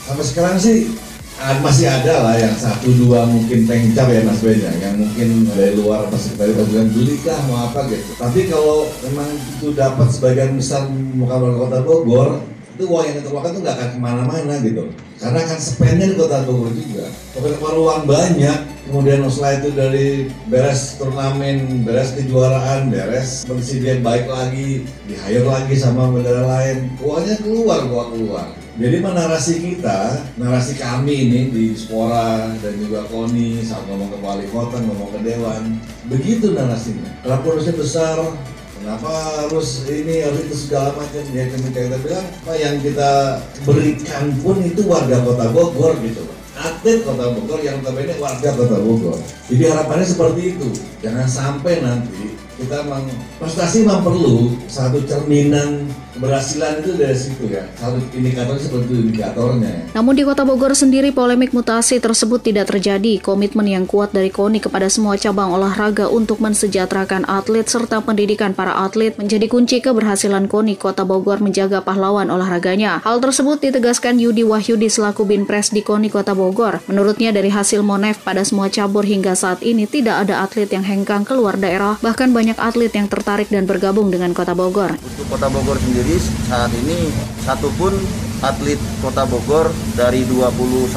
Sampai 0.09 0.25
sekarang 0.25 0.57
sih 0.57 0.97
ah, 1.45 1.61
masih 1.61 1.93
ada 1.93 2.25
lah 2.25 2.35
yang 2.41 2.57
satu 2.57 2.89
dua 2.97 3.29
mungkin 3.29 3.69
pengcap 3.69 4.09
ya 4.09 4.25
Mas 4.25 4.41
Ben 4.41 4.57
ya, 4.57 4.73
yang 4.81 4.97
mungkin 4.97 5.45
dari 5.53 5.77
luar 5.77 6.09
masih 6.09 6.33
dari 6.41 6.57
pasukan 6.57 6.89
beli 6.89 7.21
kah 7.21 7.37
mau 7.53 7.69
apa 7.69 7.85
gitu. 7.93 8.17
Tapi 8.17 8.49
kalau 8.49 8.89
memang 9.05 9.29
itu 9.29 9.77
dapat 9.77 10.09
sebagian 10.09 10.57
besar 10.57 10.89
muka 10.89 11.37
kota 11.37 11.85
Bogor, 11.85 12.41
itu 12.83 12.91
uang 12.91 13.05
yang 13.07 13.17
dikeluarkan 13.23 13.51
itu 13.55 13.61
nggak 13.63 13.77
akan 13.79 13.89
ke 13.95 13.99
mana-mana 14.03 14.55
gitu. 14.59 14.85
Karena 15.23 15.39
akan 15.47 15.59
spendnya 15.63 16.07
di 16.11 16.17
kota 16.19 16.43
Bogor 16.43 16.75
juga. 16.75 17.07
Kalau 17.39 17.87
uang 17.87 18.03
banyak. 18.11 18.59
Kemudian 18.83 19.23
setelah 19.31 19.63
itu 19.63 19.69
dari 19.79 20.09
beres 20.51 20.99
turnamen 20.99 21.87
beres 21.87 22.19
kejuaraan 22.19 22.91
beres 22.91 23.47
kondisi 23.47 23.79
dia 23.79 24.03
baik 24.03 24.27
lagi 24.27 24.83
di 25.07 25.15
hire 25.15 25.47
lagi 25.47 25.79
sama 25.79 26.11
bendera 26.11 26.43
lain. 26.43 26.91
Uangnya 26.99 27.39
keluar 27.39 27.87
uang 27.87 28.11
keluar. 28.19 28.51
Jadi 28.73 29.05
narasi 29.05 29.55
kita, 29.63 30.19
narasi 30.41 30.81
kami 30.81 31.29
ini 31.29 31.41
di 31.55 31.65
Spora 31.79 32.51
dan 32.59 32.75
juga 32.81 33.07
Koni 33.07 33.61
saat 33.63 33.85
ngomong 33.87 34.11
ke 34.11 34.19
wali 34.19 34.49
kota, 34.49 34.81
ngomong 34.81 35.13
ke 35.13 35.21
dewan, 35.29 35.77
begitu 36.09 36.57
narasinya. 36.57 37.07
Kalau 37.21 37.53
besar, 37.77 38.17
Kenapa 38.83 39.15
harus 39.47 39.87
ini 39.87 40.27
harus 40.27 40.43
itu 40.43 40.57
segala 40.67 40.91
macam 40.99 41.23
ya 41.31 41.47
kita 41.47 41.71
kita 41.71 41.97
bilang 42.03 42.27
apa 42.27 42.53
yang 42.59 42.77
kita 42.83 43.11
berikan 43.63 44.35
pun 44.43 44.59
itu 44.59 44.83
warga 44.91 45.23
kota 45.23 45.55
Bogor 45.55 45.95
gitu 46.03 46.27
atlet 46.59 47.07
kota 47.07 47.31
Bogor 47.31 47.63
yang 47.63 47.79
notabene 47.79 48.19
warga 48.19 48.51
kota 48.59 48.83
Bogor. 48.83 49.19
Jadi 49.47 49.63
harapannya 49.71 50.03
seperti 50.03 50.59
itu. 50.59 50.69
Jangan 50.99 51.31
sampai 51.31 51.79
nanti 51.79 52.35
kita 52.59 52.83
memang 52.83 53.07
prestasi 53.39 53.87
memang 53.87 54.03
perlu 54.03 54.59
satu 54.67 54.99
cerminan 55.07 55.87
keberhasilan 56.23 56.87
itu 56.87 56.91
dari 56.95 57.19
situ 57.19 57.51
ya. 57.51 57.67
Satu 57.75 57.99
indikator 58.15 58.55
seperti 58.55 58.95
indikatornya. 58.95 59.91
Namun 59.91 60.15
di 60.15 60.23
Kota 60.23 60.47
Bogor 60.47 60.71
sendiri 60.79 61.11
polemik 61.11 61.51
mutasi 61.51 61.99
tersebut 61.99 62.47
tidak 62.47 62.71
terjadi. 62.71 63.19
Komitmen 63.19 63.67
yang 63.67 63.91
kuat 63.91 64.15
dari 64.15 64.31
KONI 64.31 64.63
kepada 64.63 64.87
semua 64.87 65.19
cabang 65.19 65.51
olahraga 65.51 66.07
untuk 66.07 66.39
mensejahterakan 66.39 67.27
atlet 67.27 67.67
serta 67.67 67.99
pendidikan 68.07 68.55
para 68.55 68.71
atlet 68.87 69.19
menjadi 69.19 69.51
kunci 69.51 69.83
keberhasilan 69.83 70.47
KONI 70.47 70.79
Kota 70.79 71.03
Bogor 71.03 71.43
menjaga 71.43 71.83
pahlawan 71.83 72.31
olahraganya. 72.31 73.03
Hal 73.03 73.19
tersebut 73.19 73.59
ditegaskan 73.59 74.23
Yudi 74.23 74.47
Wahyudi 74.47 74.87
selaku 74.87 75.27
Binpres 75.27 75.75
di 75.75 75.83
KONI 75.83 76.07
Kota 76.07 76.39
Bogor. 76.39 76.79
Menurutnya 76.87 77.35
dari 77.35 77.51
hasil 77.51 77.83
Monef 77.83 78.23
pada 78.23 78.47
semua 78.47 78.71
cabur 78.71 79.03
hingga 79.03 79.35
saat 79.35 79.59
ini 79.67 79.91
tidak 79.91 80.23
ada 80.23 80.47
atlet 80.47 80.71
yang 80.71 80.87
hengkang 80.87 81.27
keluar 81.27 81.59
daerah, 81.59 81.99
bahkan 81.99 82.31
banyak 82.31 82.55
atlet 82.63 82.95
yang 82.95 83.11
tertarik 83.11 83.51
dan 83.51 83.67
bergabung 83.67 84.15
dengan 84.15 84.31
Kota 84.31 84.55
Bogor. 84.55 84.95
Untuk 85.03 85.27
Kota 85.27 85.51
Bogor 85.51 85.75
sendiri 85.83 86.12
sendiri 86.19 86.49
saat 86.49 86.73
ini 86.85 87.09
satupun 87.41 87.95
atlet 88.43 88.81
Kota 89.01 89.25
Bogor 89.25 89.71
dari 89.97 90.27
21 90.29 90.93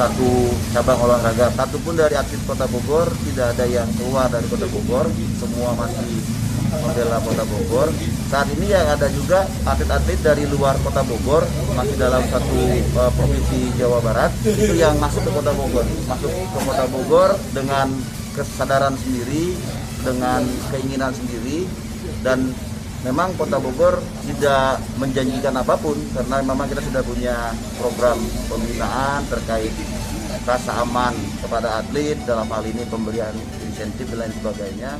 cabang 0.74 0.98
olahraga. 1.00 1.48
Satupun 1.56 1.94
dari 1.96 2.18
atlet 2.18 2.42
Kota 2.44 2.66
Bogor 2.68 3.08
tidak 3.30 3.56
ada 3.56 3.64
yang 3.64 3.88
keluar 3.96 4.28
dari 4.28 4.44
Kota 4.50 4.66
Bogor. 4.68 5.08
Semua 5.40 5.72
masih 5.78 6.20
membela 6.68 7.16
Kota 7.22 7.44
Bogor. 7.48 7.88
Saat 8.28 8.50
ini 8.58 8.74
yang 8.74 8.84
ada 8.84 9.06
juga 9.08 9.46
atlet-atlet 9.64 10.20
dari 10.20 10.44
luar 10.50 10.76
Kota 10.84 11.00
Bogor 11.06 11.46
masih 11.78 11.96
dalam 11.96 12.20
satu 12.28 12.58
uh, 12.98 13.10
provinsi 13.14 13.72
Jawa 13.78 14.02
Barat 14.02 14.34
itu 14.42 14.74
yang 14.76 14.98
masuk 15.00 15.24
ke 15.24 15.30
Kota 15.32 15.54
Bogor. 15.54 15.86
Masuk 16.10 16.28
ke 16.28 16.58
Kota 16.60 16.84
Bogor 16.90 17.30
dengan 17.54 17.88
kesadaran 18.36 18.92
sendiri 19.00 19.56
dengan 20.04 20.44
keinginan 20.68 21.14
sendiri 21.16 21.64
dan 22.20 22.52
memang 23.06 23.30
Kota 23.38 23.62
Bogor 23.62 24.02
tidak 24.26 24.82
menjanjikan 24.98 25.54
apa 25.54 25.78
pun 25.78 25.94
karena 26.10 26.42
memang 26.42 26.66
kita 26.66 26.82
sudah 26.82 27.02
punya 27.06 27.54
program 27.78 28.18
pembinaan 28.50 29.22
terkait 29.30 29.70
rasa 30.42 30.82
aman 30.82 31.14
kepada 31.42 31.82
atlet 31.82 32.18
dalam 32.26 32.50
hal 32.50 32.66
ini 32.66 32.82
pemberian 32.90 33.34
insentif 33.62 34.10
dan 34.10 34.26
lain 34.26 34.32
sebagainya. 34.42 34.92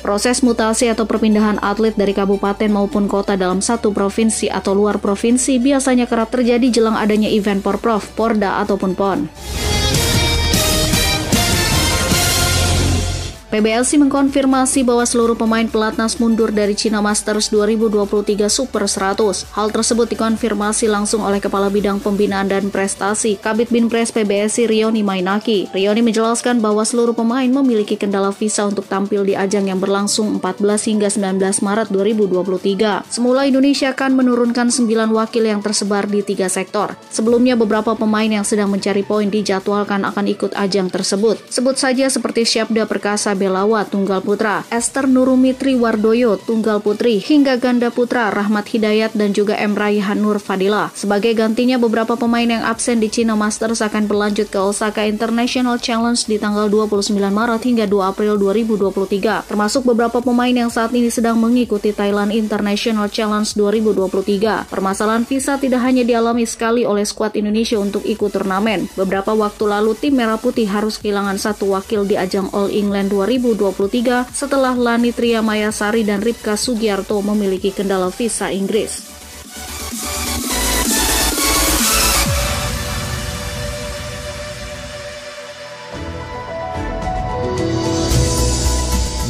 Proses 0.00 0.40
mutasi 0.40 0.88
atau 0.88 1.04
perpindahan 1.04 1.60
atlet 1.60 1.92
dari 1.92 2.16
kabupaten 2.16 2.72
maupun 2.72 3.04
kota 3.04 3.36
dalam 3.36 3.60
satu 3.60 3.92
provinsi 3.92 4.48
atau 4.48 4.72
luar 4.72 4.96
provinsi 4.96 5.60
biasanya 5.60 6.08
kerap 6.08 6.32
terjadi 6.32 6.72
jelang 6.72 6.96
adanya 6.96 7.28
event 7.28 7.60
Porprov, 7.60 8.00
Porda 8.16 8.64
ataupun 8.64 8.96
PON. 8.96 9.28
PBLC 13.50 13.98
mengkonfirmasi 13.98 14.86
bahwa 14.86 15.02
seluruh 15.02 15.34
pemain 15.34 15.66
pelatnas 15.66 16.22
mundur 16.22 16.54
dari 16.54 16.78
China 16.78 17.02
Masters 17.02 17.50
2023 17.50 18.46
Super 18.46 18.86
100. 18.86 19.50
Hal 19.58 19.74
tersebut 19.74 20.06
dikonfirmasi 20.06 20.86
langsung 20.86 21.26
oleh 21.26 21.42
Kepala 21.42 21.66
Bidang 21.66 21.98
Pembinaan 21.98 22.46
dan 22.46 22.70
Prestasi 22.70 23.42
Kabit 23.42 23.74
Binpres 23.74 24.14
PBSI 24.14 24.70
Rioni 24.70 25.02
Mainaki. 25.02 25.66
Rioni 25.74 25.98
menjelaskan 25.98 26.62
bahwa 26.62 26.86
seluruh 26.86 27.10
pemain 27.10 27.50
memiliki 27.50 27.98
kendala 27.98 28.30
visa 28.30 28.62
untuk 28.70 28.86
tampil 28.86 29.26
di 29.26 29.34
ajang 29.34 29.66
yang 29.66 29.82
berlangsung 29.82 30.38
14 30.38 30.86
hingga 30.86 31.10
19 31.10 31.42
Maret 31.42 31.90
2023. 31.90 33.10
Semula 33.10 33.50
Indonesia 33.50 33.90
akan 33.90 34.14
menurunkan 34.14 34.70
9 34.70 35.10
wakil 35.10 35.50
yang 35.50 35.58
tersebar 35.58 36.06
di 36.06 36.22
tiga 36.22 36.46
sektor. 36.46 36.94
Sebelumnya 37.10 37.58
beberapa 37.58 37.98
pemain 37.98 38.30
yang 38.30 38.46
sedang 38.46 38.70
mencari 38.70 39.02
poin 39.02 39.26
dijadwalkan 39.26 40.06
akan 40.06 40.30
ikut 40.30 40.54
ajang 40.54 40.86
tersebut. 40.86 41.42
Sebut 41.50 41.74
saja 41.74 42.06
seperti 42.06 42.46
Syabda 42.46 42.86
Perkasa 42.86 43.39
Belawa 43.40 43.88
Tunggal 43.88 44.20
Putra, 44.20 44.68
Esther 44.68 45.08
Nurumitri 45.08 45.72
Wardoyo 45.72 46.36
Tunggal 46.36 46.84
Putri, 46.84 47.24
hingga 47.24 47.56
ganda 47.56 47.88
putra 47.88 48.28
Rahmat 48.28 48.68
Hidayat 48.68 49.16
dan 49.16 49.32
juga 49.32 49.56
M. 49.56 49.72
Raihan 49.72 50.20
Nur 50.20 50.36
Fadila. 50.36 50.92
Sebagai 50.92 51.32
gantinya 51.32 51.80
beberapa 51.80 52.20
pemain 52.20 52.44
yang 52.44 52.60
absen 52.60 53.00
di 53.00 53.08
China 53.08 53.40
Masters 53.40 53.80
akan 53.80 54.04
berlanjut 54.04 54.52
ke 54.52 54.60
Osaka 54.60 55.08
International 55.08 55.80
Challenge 55.80 56.20
di 56.28 56.36
tanggal 56.36 56.68
29 56.68 57.16
Maret 57.16 57.62
hingga 57.64 57.88
2 57.88 58.12
April 58.12 58.36
2023, 58.36 59.48
termasuk 59.48 59.88
beberapa 59.88 60.20
pemain 60.20 60.52
yang 60.52 60.68
saat 60.68 60.92
ini 60.92 61.08
sedang 61.08 61.40
mengikuti 61.40 61.96
Thailand 61.96 62.36
International 62.36 63.08
Challenge 63.08 63.48
2023. 63.56 64.68
Permasalahan 64.68 65.24
visa 65.24 65.56
tidak 65.56 65.80
hanya 65.80 66.04
dialami 66.04 66.44
sekali 66.44 66.84
oleh 66.84 67.08
skuad 67.08 67.32
Indonesia 67.40 67.80
untuk 67.80 68.04
ikut 68.04 68.36
turnamen. 68.36 68.92
Beberapa 68.92 69.32
waktu 69.32 69.64
lalu 69.64 69.96
tim 69.96 70.20
Merah 70.20 70.36
Putih 70.36 70.68
harus 70.68 71.00
kehilangan 71.00 71.40
satu 71.40 71.72
wakil 71.72 72.04
di 72.04 72.20
ajang 72.20 72.52
All 72.52 72.68
England 72.68 73.08
2023 73.08 73.29
2023 73.38 74.26
setelah 74.34 74.74
Lani 74.74 75.14
Tria 75.14 75.38
Mayasari 75.38 76.02
dan 76.02 76.18
Ripka 76.18 76.58
Sugiarto 76.58 77.22
memiliki 77.22 77.70
kendala 77.70 78.10
visa 78.10 78.50
Inggris. 78.50 79.06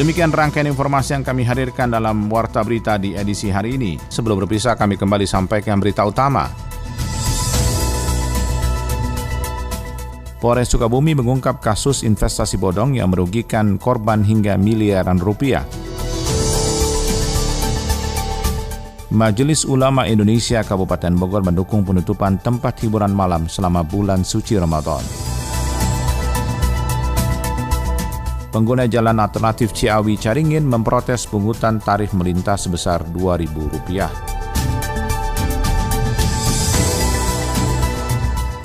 Demikian 0.00 0.32
rangkaian 0.32 0.64
informasi 0.64 1.12
yang 1.12 1.20
kami 1.20 1.44
hadirkan 1.44 1.92
dalam 1.92 2.24
Warta 2.32 2.64
Berita 2.64 2.96
di 2.96 3.12
edisi 3.12 3.52
hari 3.52 3.76
ini. 3.76 4.00
Sebelum 4.00 4.40
berpisah, 4.40 4.72
kami 4.72 4.96
kembali 4.96 5.28
sampaikan 5.28 5.76
berita 5.76 6.08
utama. 6.08 6.48
Polres 10.40 10.72
Sukabumi 10.72 11.12
mengungkap 11.12 11.60
kasus 11.60 12.00
investasi 12.00 12.56
bodong 12.56 12.96
yang 12.96 13.12
merugikan 13.12 13.76
korban 13.76 14.24
hingga 14.24 14.56
miliaran 14.56 15.20
rupiah. 15.20 15.68
Majelis 19.12 19.68
Ulama 19.68 20.08
Indonesia 20.08 20.64
Kabupaten 20.64 21.12
Bogor 21.12 21.44
mendukung 21.44 21.84
penutupan 21.84 22.40
tempat 22.40 22.80
hiburan 22.80 23.12
malam 23.12 23.52
selama 23.52 23.84
bulan 23.84 24.24
suci 24.24 24.56
Ramadan. 24.56 25.04
Pengguna 28.48 28.88
jalan 28.88 29.20
alternatif 29.20 29.76
Ciawi 29.76 30.16
Caringin 30.16 30.64
memprotes 30.64 31.28
pungutan 31.28 31.84
tarif 31.84 32.16
melintas 32.16 32.64
sebesar 32.64 33.04
Rp2.000. 33.12 34.39